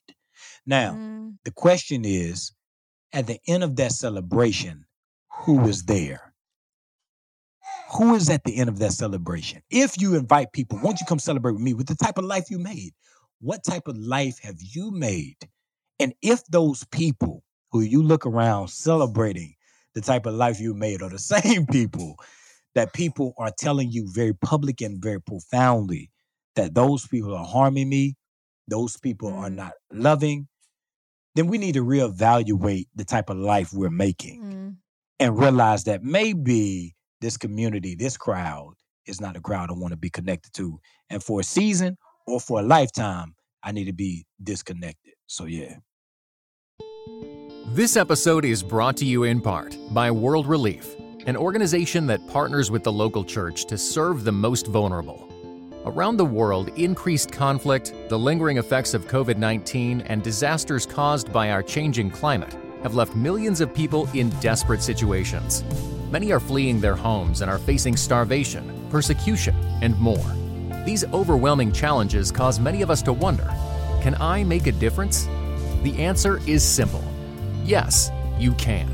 [0.65, 1.35] Now, mm.
[1.43, 2.51] the question is,
[3.11, 4.85] at the end of that celebration,
[5.29, 6.33] who was there?
[7.95, 9.61] Who is at the end of that celebration?
[9.69, 12.49] If you invite people, won't you come celebrate with me with the type of life
[12.49, 12.93] you made?
[13.39, 15.37] What type of life have you made?
[15.99, 19.55] And if those people who you look around celebrating
[19.95, 22.17] the type of life you made are the same people
[22.75, 26.11] that people are telling you very public and very profoundly
[26.55, 28.15] that those people are harming me,
[28.67, 29.55] those people are Mm.
[29.55, 30.47] not loving,
[31.35, 34.77] then we need to reevaluate the type of life we're making Mm.
[35.19, 38.73] and realize that maybe this community, this crowd,
[39.05, 40.79] is not a crowd I want to be connected to.
[41.09, 45.12] And for a season or for a lifetime, I need to be disconnected.
[45.33, 45.77] So yeah.
[47.69, 50.93] This episode is brought to you in part by World Relief,
[51.25, 55.27] an organization that partners with the local church to serve the most vulnerable.
[55.85, 61.49] Around the world, increased conflict, the lingering effects of COVID 19, and disasters caused by
[61.49, 65.63] our changing climate have left millions of people in desperate situations.
[66.11, 70.31] Many are fleeing their homes and are facing starvation, persecution, and more.
[70.85, 73.51] These overwhelming challenges cause many of us to wonder
[74.03, 75.29] can I make a difference?
[75.83, 77.01] The answer is simple
[77.63, 78.85] yes, you can.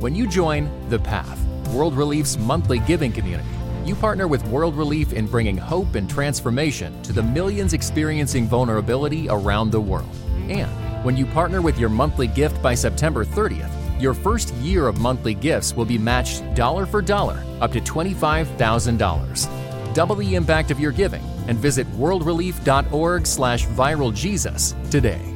[0.00, 3.48] When you join The Path, World Relief's monthly giving community,
[3.84, 9.28] you partner with World Relief in bringing hope and transformation to the millions experiencing vulnerability
[9.28, 10.10] around the world.
[10.48, 10.68] And
[11.04, 13.70] when you partner with your monthly gift by September 30th,
[14.02, 19.94] your first year of monthly gifts will be matched dollar for dollar up to $25,000.
[19.94, 25.32] Double the impact of your giving and visit worldrelief.org slash viraljesus today.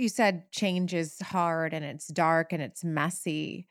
[0.00, 3.68] You said change is hard and it's dark and it's messy.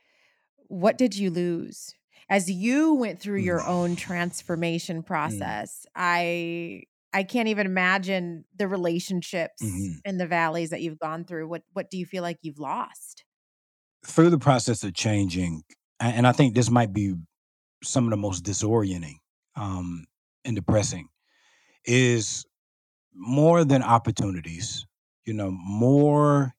[0.67, 1.95] What did you lose?
[2.29, 9.63] As you went through your own transformation process, I I can't even imagine the relationships
[9.63, 10.01] Mhm.
[10.05, 11.47] and the valleys that you've gone through.
[11.47, 13.25] What what do you feel like you've lost?
[14.05, 15.63] Through the process of changing,
[15.99, 17.15] and I think this might be
[17.83, 19.17] some of the most disorienting
[19.55, 20.05] um,
[20.45, 21.09] and depressing,
[21.85, 22.45] is
[23.13, 24.85] more than opportunities,
[25.25, 26.53] you know, more,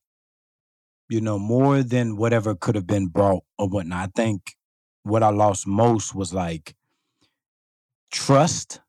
[1.09, 4.09] you know, more than whatever could have been brought or whatnot.
[4.09, 4.54] I think
[5.02, 6.74] what I lost most was like
[8.10, 8.80] trust,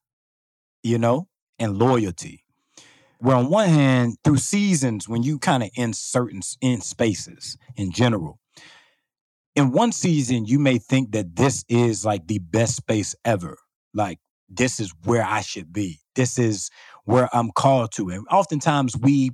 [0.83, 1.27] you know,
[1.59, 2.43] and loyalty.
[3.19, 7.91] Where on one hand, through seasons, when you kind of in certain in spaces in
[7.91, 8.39] general,
[9.55, 13.57] in one season you may think that this is like the best space ever.
[13.93, 14.19] Like
[14.49, 15.99] this is where I should be.
[16.15, 16.69] This is
[17.05, 18.09] where I'm called to.
[18.09, 19.31] And oftentimes we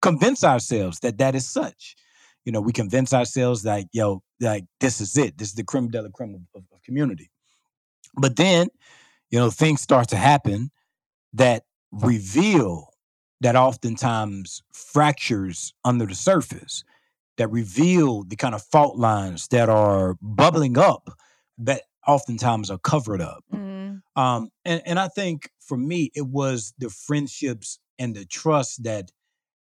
[0.00, 1.96] convince ourselves that that is such.
[2.44, 5.38] You know, we convince ourselves that yo, like this is it.
[5.38, 7.30] This is the creme de la creme of, of, of community.
[8.16, 8.68] But then,
[9.30, 10.70] you know, things start to happen
[11.32, 12.90] that reveal
[13.40, 16.84] that oftentimes fractures under the surface,
[17.36, 21.10] that reveal the kind of fault lines that are bubbling up
[21.58, 23.44] that oftentimes are covered up.
[23.52, 28.84] Mm, Um, and, and I think for me, it was the friendships and the trust
[28.84, 29.10] that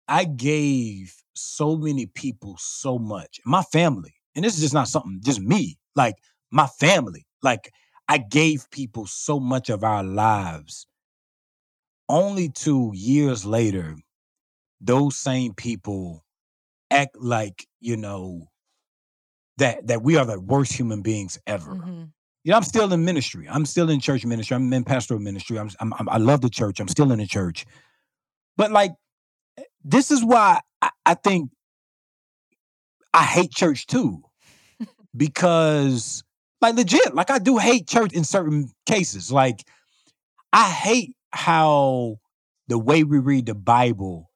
[0.07, 3.39] I gave so many people so much.
[3.45, 6.15] My family, and this is just not something, just me, like
[6.51, 7.25] my family.
[7.41, 7.71] Like
[8.07, 10.87] I gave people so much of our lives.
[12.09, 13.95] Only two years later,
[14.81, 16.23] those same people
[16.91, 18.47] act like, you know,
[19.57, 21.75] that that we are the worst human beings ever.
[21.75, 22.11] mhm.
[22.43, 23.47] You know, I'm still in ministry.
[23.49, 24.55] I'm still in church ministry.
[24.55, 25.57] I'm in pastoral ministry.
[25.59, 26.79] I'm, I'm, I'm- I love the church.
[26.79, 27.65] I'm still in the church.
[28.57, 28.91] But like,
[29.57, 31.51] eh, this is why I, I think
[33.15, 34.21] I hate church too,
[35.15, 36.23] because
[36.61, 37.13] Like legit.
[37.13, 39.31] Like I do hate church in certain cases.
[39.31, 39.63] Like
[40.51, 42.17] I hate how
[42.67, 44.31] the way we read the Bible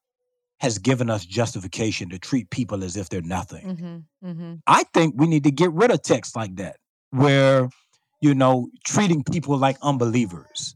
[0.59, 3.65] has given us justification to treat people as if they're nothing.
[3.65, 4.53] Mm-hmm, mm-hmm.
[4.67, 6.75] I think we need to get rid of texts like that,
[7.11, 7.69] where,
[8.21, 10.75] you know, treating people like unbelievers.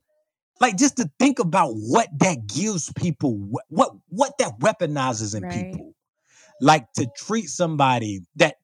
[0.62, 5.44] Like just to think about what that gives people, what what, what that weaponizes in
[5.44, 5.72] Right.
[5.72, 5.94] people.
[6.64, 8.56] Like to treat somebody that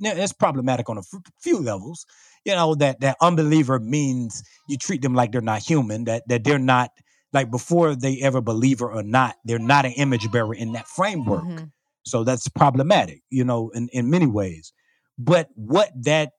[0.00, 2.06] that's problematic on a f- few levels.
[2.44, 6.04] You know that that unbeliever means you treat them like they're not human.
[6.04, 6.90] That that they're not
[7.32, 9.36] like before they ever believe or not.
[9.44, 11.44] They're not an image bearer in that framework.
[11.44, 11.70] Mhm.
[12.04, 14.72] So that's problematic, you know, in, in many ways.
[15.18, 16.32] But what that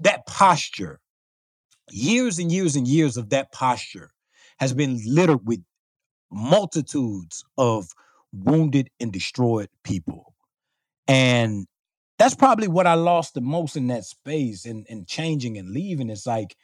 [0.00, 1.00] that posture,
[1.90, 4.10] years and years and years of that posture
[4.58, 5.62] has been littered with
[6.30, 7.88] multitudes of
[8.32, 10.34] wounded and destroyed people.
[11.08, 11.66] And
[12.18, 16.10] that's probably what I lost the most in that space and, and changing and leaving.
[16.10, 16.56] It's like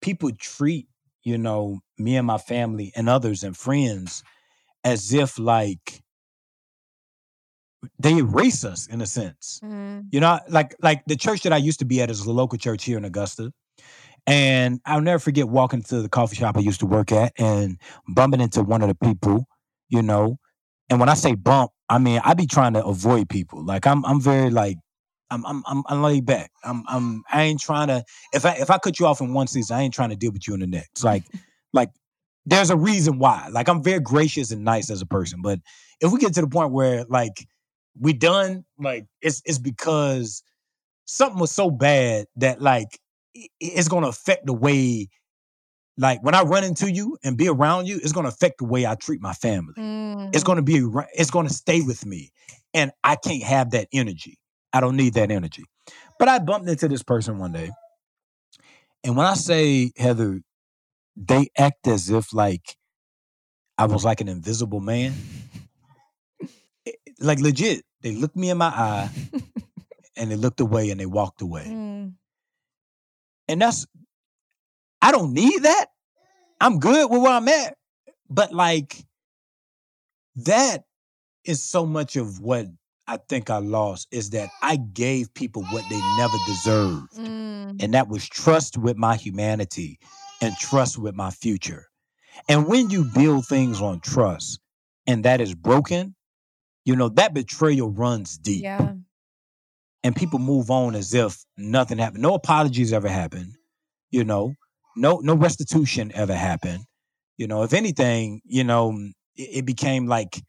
[0.00, 0.88] people treat,
[1.22, 4.22] you know, me and my family and others and friends
[4.84, 6.02] as if like
[7.98, 9.60] they erase us in a sense.
[9.62, 10.06] Mm.
[10.10, 12.58] You know, like like the church that I used to be at is a local
[12.58, 13.52] church here in Augusta.
[14.26, 17.80] And I'll never forget walking to the coffee shop I used to work at and
[18.08, 19.46] bumping into one of the people,
[19.88, 20.38] you know.
[20.90, 23.64] And when I say bump, I mean I be trying to avoid people.
[23.64, 24.78] Like I'm I'm very like
[25.30, 26.50] I'm I'm I'm, I'm laid back.
[26.64, 29.46] I'm I'm I ain't trying to if I if I cut you off in one
[29.46, 31.04] season, I ain't trying to deal with you in the next.
[31.04, 31.24] Like
[31.72, 31.90] like
[32.46, 33.48] there's a reason why.
[33.50, 35.60] Like I'm very gracious and nice as a person, but
[36.00, 37.46] if we get to the point where like
[37.98, 40.42] we done, like it's it's because
[41.04, 42.98] something was so bad that like
[43.60, 45.08] it's gonna affect the way
[45.98, 48.86] like when I run into you and be around you, it's gonna affect the way
[48.86, 49.74] I treat my family.
[49.76, 50.46] It's Mm.
[50.46, 50.82] gonna be
[51.14, 52.30] it's gonna stay with me.
[52.72, 54.38] And I can't have that energy.
[54.72, 55.64] I don't need that energy.
[56.18, 57.70] But I bumped into this person one day.
[59.04, 60.40] And when I say Heather,
[61.16, 62.76] they act as if like
[63.76, 65.14] I was like an invisible man.
[66.84, 67.84] It- Like legit.
[68.02, 69.10] They looked me in my eye
[70.16, 71.64] and they looked away and they walked away.
[71.66, 72.14] Mm.
[73.48, 73.86] And that's
[75.00, 75.86] I don't need that.
[76.60, 77.74] I'm good with where I'm at.
[78.28, 79.04] But like
[80.36, 80.84] that
[81.44, 82.66] is so much of what
[83.06, 87.12] I think I lost is that I gave people what they never deserved.
[87.14, 87.82] Mm.
[87.82, 89.98] And that was trust with my humanity
[90.42, 91.86] and trust with my future.
[92.48, 94.60] And when you build things on trust
[95.06, 96.14] and that is broken,
[96.84, 98.94] you know, that betrayal runs deep Yeah.
[100.02, 102.22] and people move on as if nothing happened.
[102.22, 103.54] No apologies ever happened.
[104.10, 104.54] You know,
[104.98, 106.84] no no restitution ever happened.
[107.36, 108.92] You know, if anything, you know,
[109.36, 110.42] it, it became like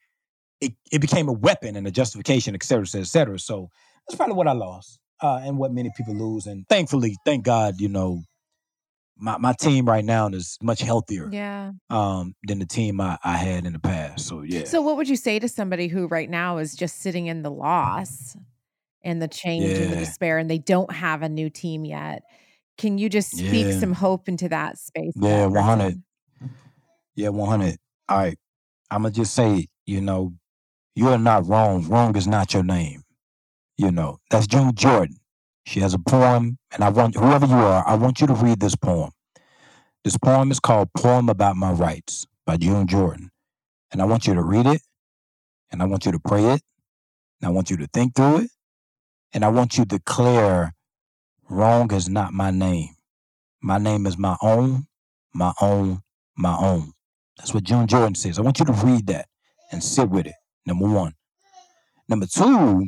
[0.62, 3.40] it, it became a weapon and a justification, et cetera, et cetera.
[3.40, 3.70] So
[4.08, 6.48] that's probably what I lost, uh, and what many people lose.
[6.48, 8.24] And thankfully, thank God, you know,
[9.18, 11.72] my, my team right now is much healthier Yeah.
[11.90, 14.28] um, than the team I, I had in the past.
[14.28, 17.28] So yeah, So, what would you say to somebody who right now is just sitting
[17.28, 18.36] in the loss
[19.04, 22.24] and the change and the despair, and they don't have a new team yet?
[22.80, 23.80] Can you just speak Yeah.
[23.80, 25.14] some hope into that space?
[25.16, 26.02] Yeah, 100.
[27.14, 27.78] Yeah, 100.
[28.08, 28.38] All right.
[28.90, 30.34] I'm to just say, you know,
[30.96, 31.88] you are not wrong.
[31.90, 33.04] Wrong is not your name.
[33.78, 35.18] You know, that's June Jordan.
[35.66, 38.62] She has a poem, and I want whoever you are, I want you to read
[38.62, 39.12] this poem.
[40.06, 43.30] This poem is called Poem About My Rights by June Jordan.
[43.92, 44.82] And I want you to read it,
[45.70, 46.62] and I want you to pray it,
[47.42, 48.52] and I want you to think through it,
[49.34, 50.74] and I want you to declare
[51.50, 52.96] wrong is not my name.
[53.62, 54.88] My name is my own,
[55.34, 56.02] my own,
[56.38, 56.94] my own.
[57.38, 58.40] That's what June Jordan says.
[58.40, 59.28] I want you to read that
[59.72, 60.36] and sit with it.
[60.66, 61.14] Number one.
[62.08, 62.88] Number two,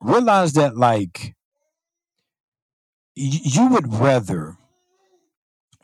[0.00, 1.34] realize that like
[3.14, 4.56] you would rather,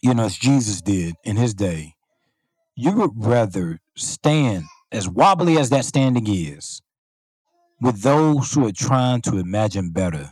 [0.03, 1.95] you know, as Jesus did in his day,
[2.77, 6.81] you would rather stand as wobbly as that standing is
[7.81, 10.31] with those who are trying to imagine better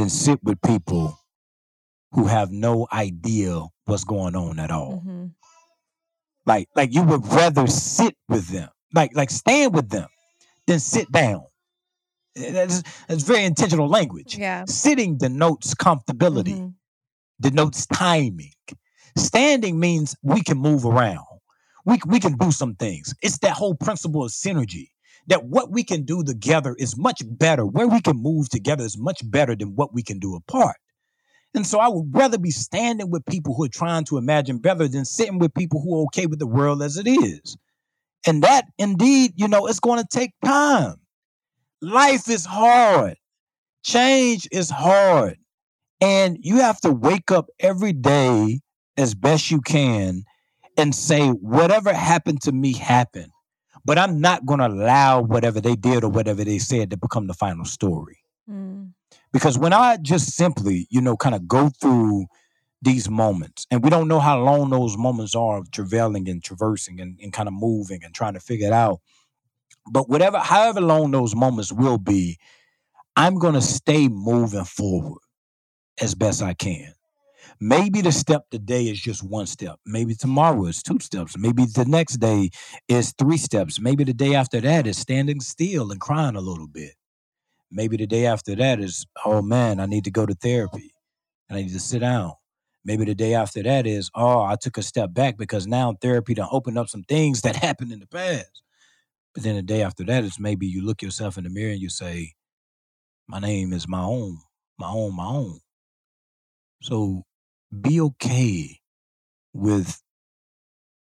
[0.00, 1.18] than sit with people
[2.12, 5.02] who have no idea what's going on at all.
[5.06, 5.32] Mhm.
[6.46, 10.08] like like you would rather sit with them like like stand with them
[10.66, 11.42] than sit down.
[12.34, 14.38] Eh, that's, that's very intentional language.
[14.38, 14.64] Yeah.
[14.66, 16.74] sitting denotes comfortability Mhm.
[17.40, 18.54] denotes timing.
[19.18, 21.26] Standing means we can move around.
[21.84, 23.14] We, we can do some things.
[23.22, 24.88] It's that whole principle of synergy
[25.30, 28.98] that what we can do together is much better where we can move together is
[28.98, 30.76] much better than what we can do apart
[31.54, 34.86] and so I would rather be standing with people who are trying to imagine better
[34.86, 37.56] than sitting with people who are okay with the world as it is.
[38.26, 40.96] And that indeed, you know, it's going to take time.
[41.82, 43.16] Life is hard.
[43.84, 45.38] Change is hard.
[46.00, 48.60] And you have to wake up every day
[48.96, 50.22] as best you can
[50.76, 53.32] and say, whatever happened to me happened.
[53.84, 57.26] But I'm not going to allow whatever they did or whatever they said to become
[57.26, 58.18] the final story.
[58.48, 58.92] Mm.
[59.32, 62.26] Because when I just simply, you know, kind of go through
[62.82, 67.00] these moments, and we don't know how long those moments are of travailing and traversing
[67.00, 69.00] and, and kind of moving and trying to figure it out.
[69.90, 72.38] But whatever, however long those moments will be,
[73.16, 75.20] I'm going to stay moving forward
[76.00, 76.94] as best I can.
[77.62, 79.78] Maybe the step today is just one step.
[79.84, 81.36] Maybe tomorrow is two steps.
[81.36, 82.50] Maybe the next day
[82.88, 83.78] is three steps.
[83.78, 86.94] Maybe the day after that is standing still and crying a little bit.
[87.70, 90.94] Maybe the day after that is, oh man, I need to go to therapy
[91.48, 92.32] and I need to sit down.
[92.82, 96.32] Maybe the day after that is, oh, I took a step back because now therapy
[96.32, 98.62] done opened up some things that happened in the past.
[99.34, 101.80] But then the day after that is maybe you look yourself in the mirror and
[101.80, 102.32] you say,
[103.28, 104.38] my name is my own,
[104.78, 105.60] my own, my own.
[106.82, 107.24] So
[107.78, 108.80] be okay
[109.52, 110.02] with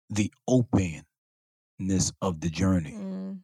[0.10, 2.94] the openness of the journey.
[2.94, 3.40] Mm.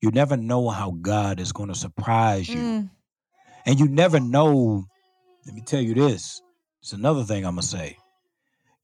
[0.00, 2.60] You never know how God is going to surprise you.
[2.60, 2.90] Mm.
[3.66, 4.86] And you never know,
[5.46, 6.40] let me tell you this.
[6.82, 7.96] It's another thing I'm going to say.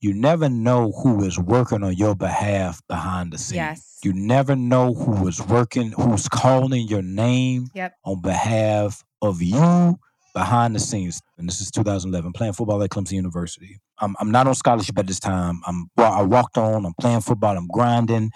[0.00, 3.56] You never know who is working on your behalf behind the scenes.
[3.56, 3.98] Yes.
[4.04, 7.94] You never know who is working, who's calling your name yep.
[8.04, 9.98] on behalf of you
[10.36, 11.22] behind the scenes.
[11.38, 13.80] And this is 2011, playing football at Clemson University.
[14.00, 15.62] I'm, I'm not on scholarship at this time.
[15.66, 16.84] I'm I walked on.
[16.84, 17.56] I'm playing football.
[17.56, 18.30] I'm grinding.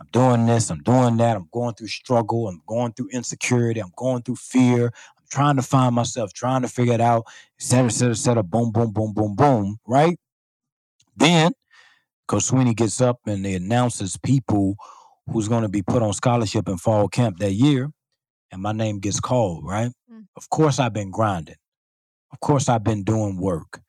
[0.00, 0.68] I'm doing this.
[0.70, 1.36] I'm doing that.
[1.36, 2.48] I'm going through struggle.
[2.48, 3.80] I'm going through insecurity.
[3.80, 4.86] I'm going through fear.
[4.86, 7.22] I'm trying to find myself, trying to figure it out.
[7.60, 8.42] Et cetera, et cetera, et cetera.
[8.42, 9.76] Boom, boom, boom, boom, boom.
[9.86, 10.18] Right.
[11.16, 11.52] Then,
[12.26, 14.74] Coach Swinney gets up and he announces people
[15.30, 17.90] who's going to be put on scholarship in fall camp that year,
[18.50, 19.64] and my name gets called.
[19.64, 19.92] Right.
[20.14, 20.26] Mm.
[20.36, 21.56] Of course, I've been grinding.
[22.32, 23.80] Of course, I've been doing work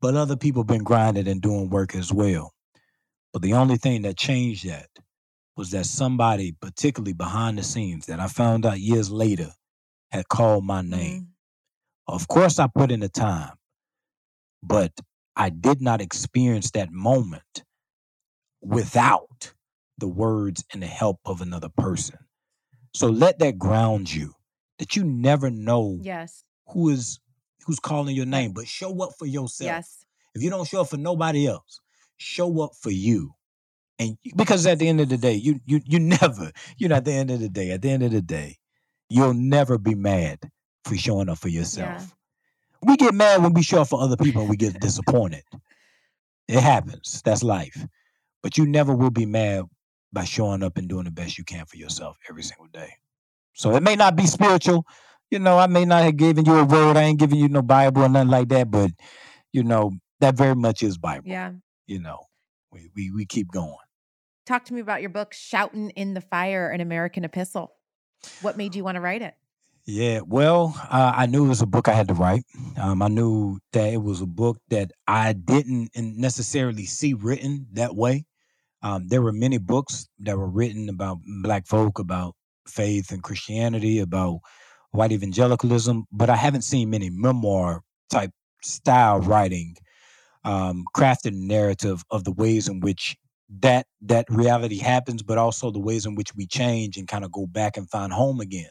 [0.00, 2.52] but other people been grinding and doing work as well.
[3.32, 4.88] But the only thing that changed that
[5.56, 9.50] was that somebody, particularly behind the scenes, that I found out years later,
[10.12, 11.22] had called my name.
[11.22, 12.14] Mm-hmm.
[12.14, 13.54] Of course, I put in the time,
[14.62, 14.92] but
[15.34, 17.64] I did not experience that moment
[18.62, 19.52] without
[19.98, 22.18] the words and the help of another person.
[22.94, 24.35] So let that ground you
[24.78, 26.44] that you never know yes.
[26.68, 27.20] who is
[27.66, 29.66] who's calling your name, but show up for yourself.
[29.66, 30.04] Yes.
[30.34, 31.80] If you don't show up for nobody else,
[32.16, 33.32] show up for you.
[33.98, 37.04] And because at the end of the day, you you you never, you know, at
[37.04, 38.56] the end of the day, at the end of the day,
[39.08, 40.38] you'll never be mad
[40.84, 42.02] for showing up for yourself.
[42.02, 42.06] Yeah.
[42.82, 45.42] We get mad when we show up for other people and we get disappointed.
[46.46, 47.22] It happens.
[47.24, 47.86] That's life.
[48.42, 49.64] But you never will be mad
[50.12, 52.92] by showing up and doing the best you can for yourself every single day.
[53.56, 54.84] So it may not be spiritual,
[55.30, 56.96] you know, I may not have given you a word.
[56.96, 58.90] I ain't giving you no Bible or nothing like that, but
[59.52, 61.28] you know, that very much is Bible.
[61.28, 61.52] Yeah.
[61.86, 62.20] You know,
[62.70, 63.74] we we, we keep going.
[64.44, 67.72] Talk to me about your book, Shouting in the Fire, an American Epistle.
[68.42, 69.34] What made you want to write it?
[69.86, 72.44] Yeah, well, uh, I knew it was a book I had to write.
[72.76, 77.94] Um, I knew that it was a book that I didn't necessarily see written that
[77.94, 78.26] way.
[78.82, 82.35] Um, there were many books that were written about Black folk, about
[82.68, 84.40] faith and Christianity, about
[84.90, 88.30] white evangelicalism, but I haven't seen many memoir type
[88.62, 89.76] style writing,
[90.44, 93.16] um, crafted narrative of the ways in which
[93.60, 97.30] that that reality happens, but also the ways in which we change and kind of
[97.30, 98.70] go back and find home again.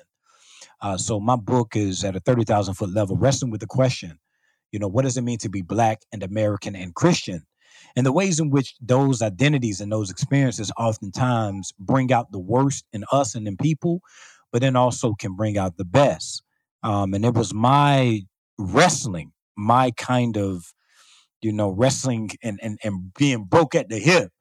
[0.81, 4.19] Uh, so my book is at a thirty thousand foot level, wrestling with the question,
[4.71, 7.45] you know, what does it mean to be black and American and Christian?
[7.95, 12.85] And the ways in which those identities and those experiences oftentimes bring out the worst
[12.91, 14.01] in us and in people,
[14.51, 16.43] but then also can bring out the best.
[16.83, 18.21] Um, and it was my
[18.57, 20.73] wrestling, my kind of,
[21.41, 24.31] you know, wrestling and and, and being broke at the hip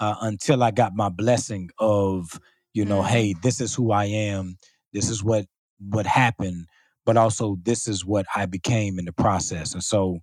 [0.00, 2.40] uh, until I got my blessing of,
[2.72, 3.06] you know, mm.
[3.06, 4.56] hey, this is who I am.
[4.92, 5.46] This is what
[5.78, 6.66] what happened,
[7.04, 9.74] but also this is what I became in the process.
[9.74, 10.18] And so,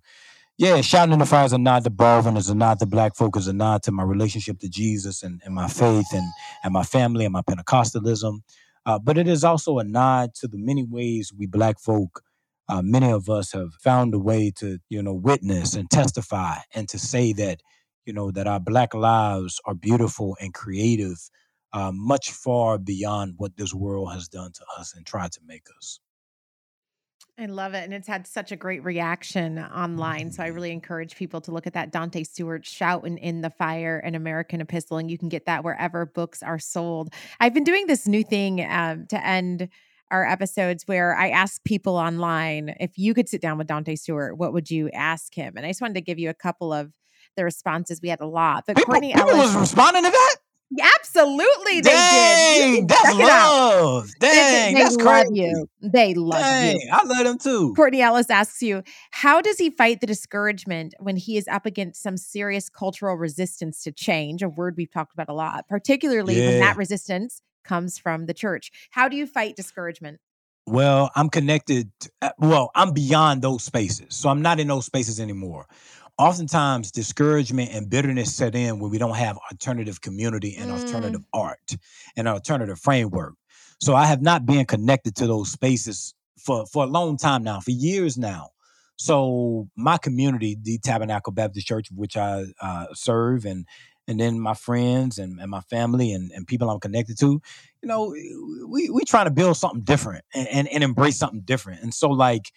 [0.62, 3.16] yeah, shouting in the fire is a nod to Baldwin, is a nod to Black
[3.16, 6.24] folk, is a nod to my relationship to Jesus and, and my faith and
[6.64, 8.40] and my family and my Pentecostalism.
[8.86, 12.22] Uh, but it is also a nod to the many ways we Black folk,
[12.70, 16.88] uh, many of us have found a way to, you know, witness and testify and
[16.90, 17.60] to say that,
[18.06, 21.18] you know, that our Black lives are beautiful and creative,
[21.74, 25.66] uh, much far beyond what this world has done to us and tried to make
[25.78, 26.00] us.
[27.38, 27.84] I love it.
[27.84, 30.30] And it's had such a great reaction online.
[30.30, 30.54] So I mm-hmm.
[30.54, 34.60] really encourage people to look at that Dante Stewart Shouting in the Fire, an American
[34.60, 34.98] Epistle.
[34.98, 37.12] And you can get that wherever books are sold.
[37.40, 39.68] I've been doing this new thing um, to end
[40.10, 44.36] our episodes where I ask people online if you could sit down with Dante Stewart,
[44.36, 45.54] what would you ask him?
[45.56, 46.92] And I just wanted to give you a couple of
[47.34, 48.00] the responses.
[48.02, 50.36] We had a lot, but People, Courtney people Ellis, was responding to that.
[50.80, 52.88] Absolutely, they Dang, did.
[52.88, 53.50] That's check it out.
[53.50, 54.10] love.
[54.20, 55.40] Dang, they that's love crazy.
[55.40, 55.66] you.
[55.80, 56.88] They love Dang, you.
[56.92, 57.74] I love them too.
[57.74, 62.02] Courtney Ellis asks you, how does he fight the discouragement when he is up against
[62.02, 64.42] some serious cultural resistance to change?
[64.42, 68.70] A word we've talked about a lot, particularly when that resistance comes from the church.
[68.90, 70.20] How do you fight discouragement?
[70.66, 71.90] Well, I'm connected.
[72.00, 75.66] To, uh, well, I'm beyond those spaces, so I'm not in those spaces anymore.
[76.18, 80.74] Oftentimes, discouragement and bitterness set in when we don't have alternative community and Mm.
[80.74, 81.76] alternative art
[82.16, 83.34] and alternative framework.
[83.80, 87.60] So I have not been connected to those spaces for for a long time now,
[87.60, 88.50] for years now.
[88.96, 93.66] So my community, the Tabernacle Baptist Church, which I uh, serve, and
[94.06, 97.40] and then my friends and, and my family and, and people I'm connected to,
[97.82, 98.14] you know,
[98.68, 101.82] we we trying to build something different and, and, and embrace something different.
[101.82, 102.52] And so like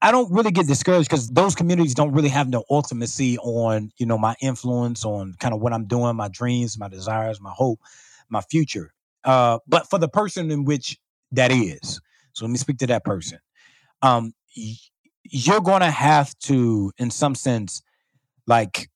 [0.00, 4.06] I don't really get discouraged because those communities don't really have no ultimacy on, you
[4.06, 7.80] know, my influence, on kind of what I'm doing, my dreams, my desires, my hope,
[8.28, 8.92] my future.
[9.24, 10.98] Uh, but for the person in which
[11.32, 12.00] that is,
[12.32, 13.38] so let me speak to that person.
[14.02, 14.32] Um,
[15.24, 17.82] you're gonna have to, in some sense,
[18.46, 18.88] like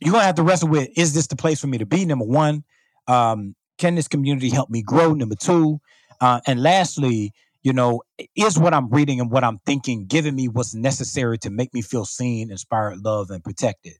[0.00, 2.06] you're gonna have to wrestle with: Is this the place for me to be?
[2.06, 2.64] Number one,
[3.06, 5.12] um, can this community help me grow?
[5.12, 5.80] Number two,
[6.20, 7.32] uh, and lastly,
[7.62, 8.02] you know,
[8.36, 11.82] is what I'm reading and what I'm thinking giving me what's necessary to make me
[11.82, 13.94] feel seen, inspired, loved, and protected?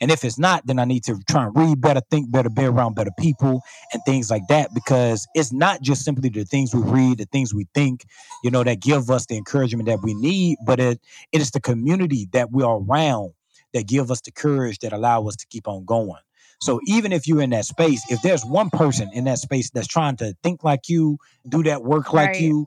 [0.00, 2.64] And if it's not, then I need to try and read better, think better, be
[2.64, 4.70] around better people, and things like that.
[4.74, 8.04] Because it's not just simply the things we read, the things we think,
[8.44, 11.00] you know, that give us the encouragement that we need, but it
[11.32, 13.32] it is the community that we are around
[13.74, 16.20] that give us the courage that allow us to keep on going.
[16.60, 19.86] So even if you're in that space, if there's one person in that space that's
[19.88, 22.38] trying to think like you, do that work like Right.
[22.38, 22.66] you,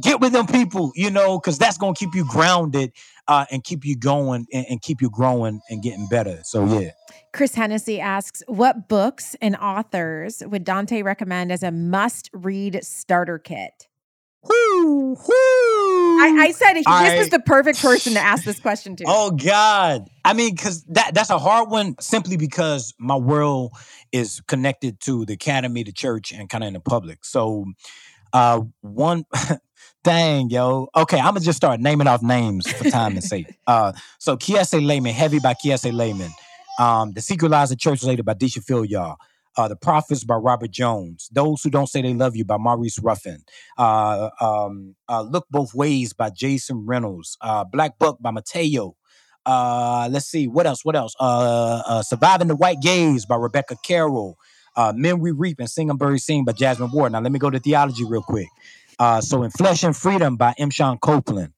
[0.00, 2.92] get with them people, you know, because that's gonna keep you grounded
[3.28, 6.40] uh, and keep you going and, and keep you growing and getting better.
[6.44, 6.90] So yeah.
[7.32, 13.38] Chris Hennessy asks, what books and authors would Dante recommend as a must read starter
[13.38, 13.88] kit?
[14.44, 16.20] Whoo, whoo.
[16.20, 19.04] I, I said he- this I- was the perfect person to ask this question to.
[19.06, 20.08] Oh God!
[20.24, 21.94] I mean, because that that's a hard one.
[22.00, 23.72] Simply because my world
[24.10, 27.24] is connected to the academy, the church, and kind of in the public.
[27.24, 27.66] So,
[28.32, 29.24] uh, one,
[30.04, 30.88] dang yo.
[30.96, 33.46] Okay, I'm gonna just start naming off names for time and sake.
[33.66, 36.30] Uh, so Kiese Laymon, Heavy by Kiese Laymon,
[36.78, 39.16] um, The Secret Lies of Church Ladies by Deesha Philyaw
[39.56, 41.28] Uh, the Prophets by Robert Jones.
[41.32, 43.42] Those Who Don't Say They Love You by Maurice Ruffin.
[43.78, 47.36] Uh, um, uh, Look Both Ways by Jason Reynolds.
[47.40, 48.96] Uh, Black Book by Mateo.
[49.44, 50.84] Uh, let's see what else.
[50.84, 51.14] What else?
[51.20, 54.36] Uh, uh, Surviving the White Gaze by Rebecca Carroll.
[54.76, 57.12] Uh, Men We Reap and Sing and Bury Sing by Jesmyn Ward.
[57.12, 58.48] Now let me go to theology real quick.
[58.98, 60.70] Uh, so Enfleshing Freedom by M.
[60.70, 61.52] Shawn Copeland.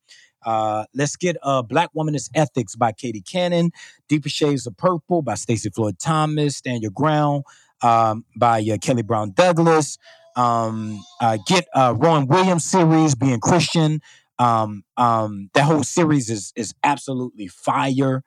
[0.45, 3.71] Uh, let's get uh, Black Womanist Ethics by Katie Cannon.
[4.09, 6.57] Deeper Shades of Purple by Stacey Floyd Thomas.
[6.57, 7.45] Stand Your Ground
[7.83, 9.99] um, by uh, Kelly Brown Douglas.
[10.37, 14.01] Um, uh, get uh, Rowan Williams series, Being Christian.
[14.39, 18.23] Um, um, that whole series is is absolutely fire.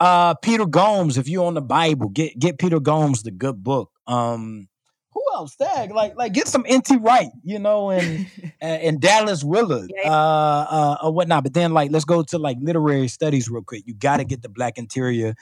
[0.00, 3.90] Uh, Peter Gomes, if you're on the Bible, get get Peter Gomes the good book.
[4.06, 4.68] Um,
[5.14, 5.54] who else?
[5.56, 8.26] Tag like like get some NT Wright, you know, and
[8.60, 11.44] and, Dallas Willard, uh, uh, or whatnot.
[11.44, 13.84] But then like let's go to like literary studies real quick.
[13.86, 15.34] You got to get the Black Interior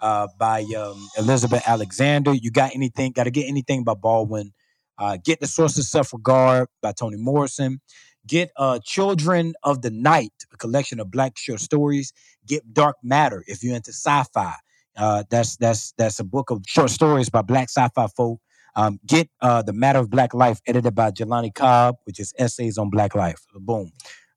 [0.00, 2.34] uh, by um, Elizabeth Alexander.
[2.34, 3.12] You got anything?
[3.12, 4.52] Got to get anything by Baldwin.
[4.98, 7.80] Uh, get the Source of Self Regard by Toni Morrison.
[8.26, 12.12] Get uh, Children of the Night, a collection of Black short stories.
[12.46, 14.54] Get Dark Matter if you're into sci-fi.
[15.00, 18.38] Uh, that's that's that's a book of short stories by Black sci-fi folk.
[18.76, 22.78] Um, get uh, the Matter of Black Life, edited by Jelani Cobb, which is essays
[22.78, 23.40] on Black life.
[23.54, 23.90] Boom.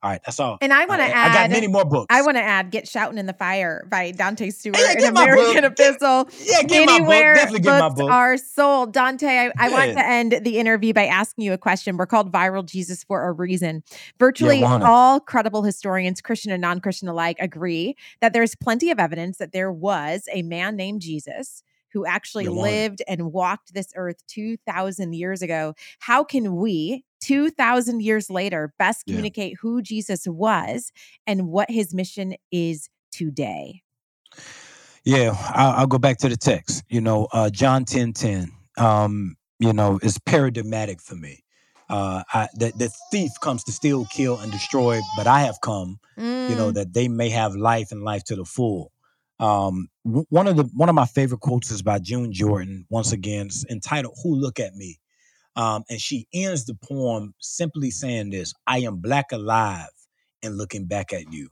[0.04, 0.58] All right, that's all.
[0.60, 2.08] And I want to add, I got many more books.
[2.10, 5.14] I want to add "Get Shouting in the Fire" by Dante Stewart, Yeah, an get
[5.14, 5.34] my book.
[5.34, 6.30] American Epistle.
[6.46, 7.08] yeah, get my book.
[7.08, 8.12] Anywhere Definitely get my book.
[8.12, 8.92] are sold.
[8.92, 11.96] Dante, I, I want to end the interview by asking you a question.
[11.96, 13.82] We're called Viral Jesus for a reason.
[14.20, 14.86] Virtually 100.
[14.86, 19.54] all credible historians, Christian and non Christian alike, agree that there's plenty of evidence that
[19.54, 25.14] there was a man named Jesus who actually Yeah, lived and walked this earth 2,000
[25.14, 25.76] years ago.
[26.00, 29.12] How can we, 2,000 years later, best Yeah.
[29.14, 30.92] communicate who Jesus was
[31.26, 33.82] and what his mission is today?
[35.06, 36.84] Yeah, I'll, I'll go back to the text.
[36.90, 38.52] You know, uh, John ten ten.
[38.78, 41.44] Um, you know, is paradigmatic for me.
[41.90, 46.00] Uh, I, the, the thief comes to steal, kill, and destroy, but I have come,
[46.48, 48.92] you know, Mm, that they may have life and life to the full.
[49.40, 52.86] Um, one of the one of my favorite quotes is by June Jordan.
[52.90, 55.00] Once again, it's entitled "Who Look at Me."
[55.56, 59.90] Um, and she ends the poem simply saying this I am black alive
[60.42, 61.50] and looking back at you.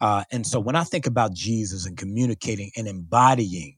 [0.00, 3.76] Uh, and so when I think about Jesus and communicating and embodying,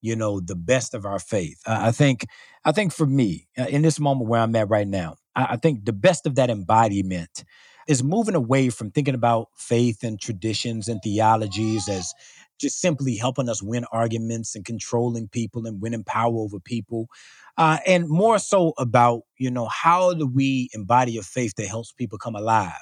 [0.00, 2.26] you know, the best of our faith, uh, I think,
[2.64, 5.56] I think for me, uh, in this moment where I'm at right now, I, I
[5.56, 7.44] think the best of that embodiment
[7.86, 12.12] is moving away from thinking about faith and traditions and theologies as
[12.60, 17.08] just simply helping us win arguments and controlling people and winning power over people.
[17.56, 21.92] Uh, and more so about, you know, how do we embody a faith that helps
[21.92, 22.72] people come alive?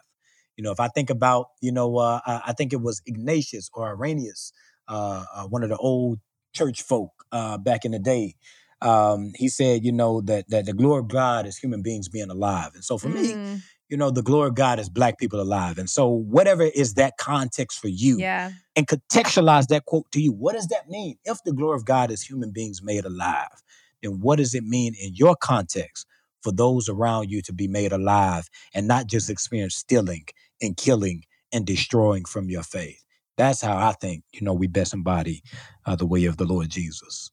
[0.57, 3.89] You know, if I think about, you know, uh, I think it was Ignatius or
[3.89, 4.53] Irenaeus,
[4.89, 6.19] uh, uh, one of the old
[6.53, 8.35] church folk uh, back in the day.
[8.81, 12.31] Um, he said, you know, that that the glory of God is human beings being
[12.31, 12.71] alive.
[12.75, 15.79] And so for me, Mm, you know, the glory of God is black people alive.
[15.79, 18.53] And so whatever is that context for you, yeah.
[18.77, 20.33] and contextualize that quote to you.
[20.33, 21.17] What does that mean?
[21.25, 23.63] If the glory of God is human beings made alive,
[24.03, 26.07] then what does it mean in your context
[26.43, 30.27] for those around you to be made alive and not just experience stealing
[30.61, 33.03] and killing and destroying from your faith?
[33.37, 35.43] That's how I think, you know, we best embody
[35.87, 37.31] uh, the way of the Lord Jesus.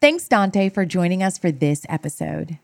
[0.00, 2.58] Thanks, Dante, for joining us for this episode.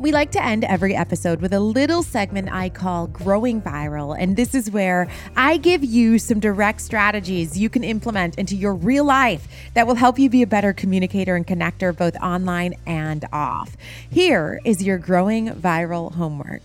[0.00, 4.16] We like to end every episode with a little segment I call Growing Viral.
[4.16, 8.76] And this is where I give you some direct strategies you can implement into your
[8.76, 13.24] real life that will help you be a better communicator and connector both online and
[13.32, 13.76] off.
[14.08, 16.62] Here is your Growing Viral homework.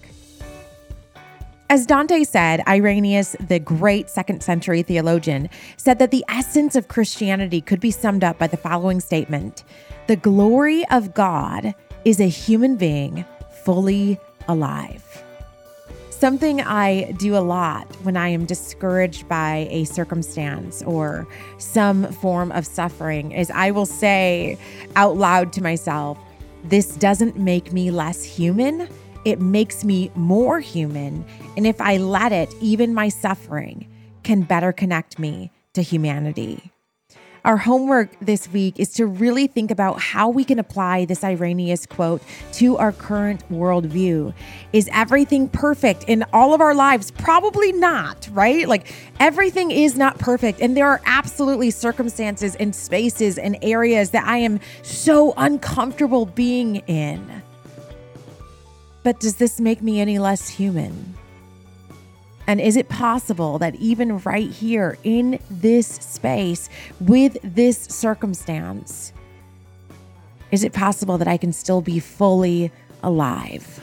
[1.71, 7.61] As Dante said, Irenaeus, the great second century theologian, said that the essence of Christianity
[7.61, 9.63] could be summed up by the following statement
[10.05, 11.73] The glory of God
[12.05, 13.25] is a human being
[13.63, 15.23] fully alive.
[16.09, 21.27] Something I do a lot when I am discouraged by a circumstance or
[21.57, 24.57] some form of suffering is I will say
[24.95, 26.17] out loud to myself,
[26.63, 28.87] This doesn't make me less human.
[29.25, 31.25] It makes me more human.
[31.57, 33.87] And if I let it, even my suffering
[34.23, 36.72] can better connect me to humanity.
[37.45, 41.85] Our homework this week is to really think about how we can apply this Irenaeus
[41.85, 42.21] quote
[42.53, 44.33] to our current worldview.
[44.71, 47.11] Is everything perfect in all of our lives?
[47.11, 48.65] Probably not, right?
[48.65, 50.61] Like everything is not perfect.
[50.61, 56.77] And there are absolutely circumstances and spaces and areas that I am so uncomfortable being
[56.87, 57.41] in.
[59.03, 61.12] But does this make me any less human?
[62.47, 66.69] And is it possible that even right here in this space,
[66.99, 69.13] with this circumstance,
[70.51, 72.71] is it possible that I can still be fully
[73.01, 73.79] alive?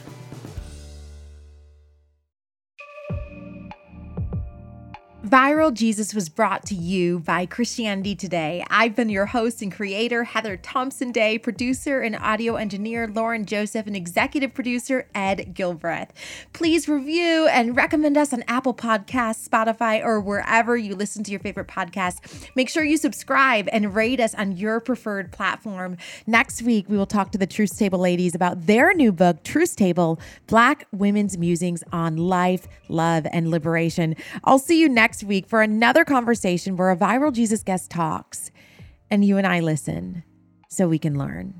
[5.30, 8.64] Viral Jesus was brought to you by Christianity Today.
[8.68, 13.86] I've been your host and creator, Heather Thompson Day, producer and audio engineer, Loren Joseph,
[13.86, 16.08] and executive producer, Ed Gilbreath.
[16.52, 21.38] Please review and recommend us on Apple Podcasts, Spotify, or wherever you listen to your
[21.38, 22.50] favorite podcast.
[22.56, 25.96] Make sure you subscribe and rate us on your preferred platform.
[26.26, 29.76] Next week, we will talk to the Truth Table ladies about their new book, Truth
[29.76, 30.18] Table
[30.48, 34.16] Black Women's Musings on Life, Love, and Liberation.
[34.42, 38.50] I'll see you next week for another conversation where a viral Jesus guest talks
[39.10, 40.22] and you and I listen
[40.68, 41.54] so we can learn.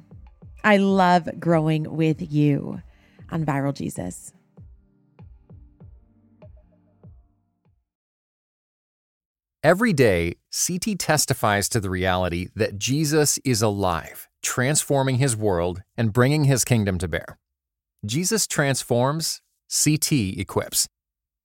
[0.62, 2.82] I love growing with you
[3.30, 4.32] on Viral Jesus.
[9.62, 16.14] Every day, CT testifies to the reality that Jesus is alive, transforming his world and
[16.14, 17.38] bringing his kingdom to bear.
[18.06, 20.88] Jesus transforms, CT equips.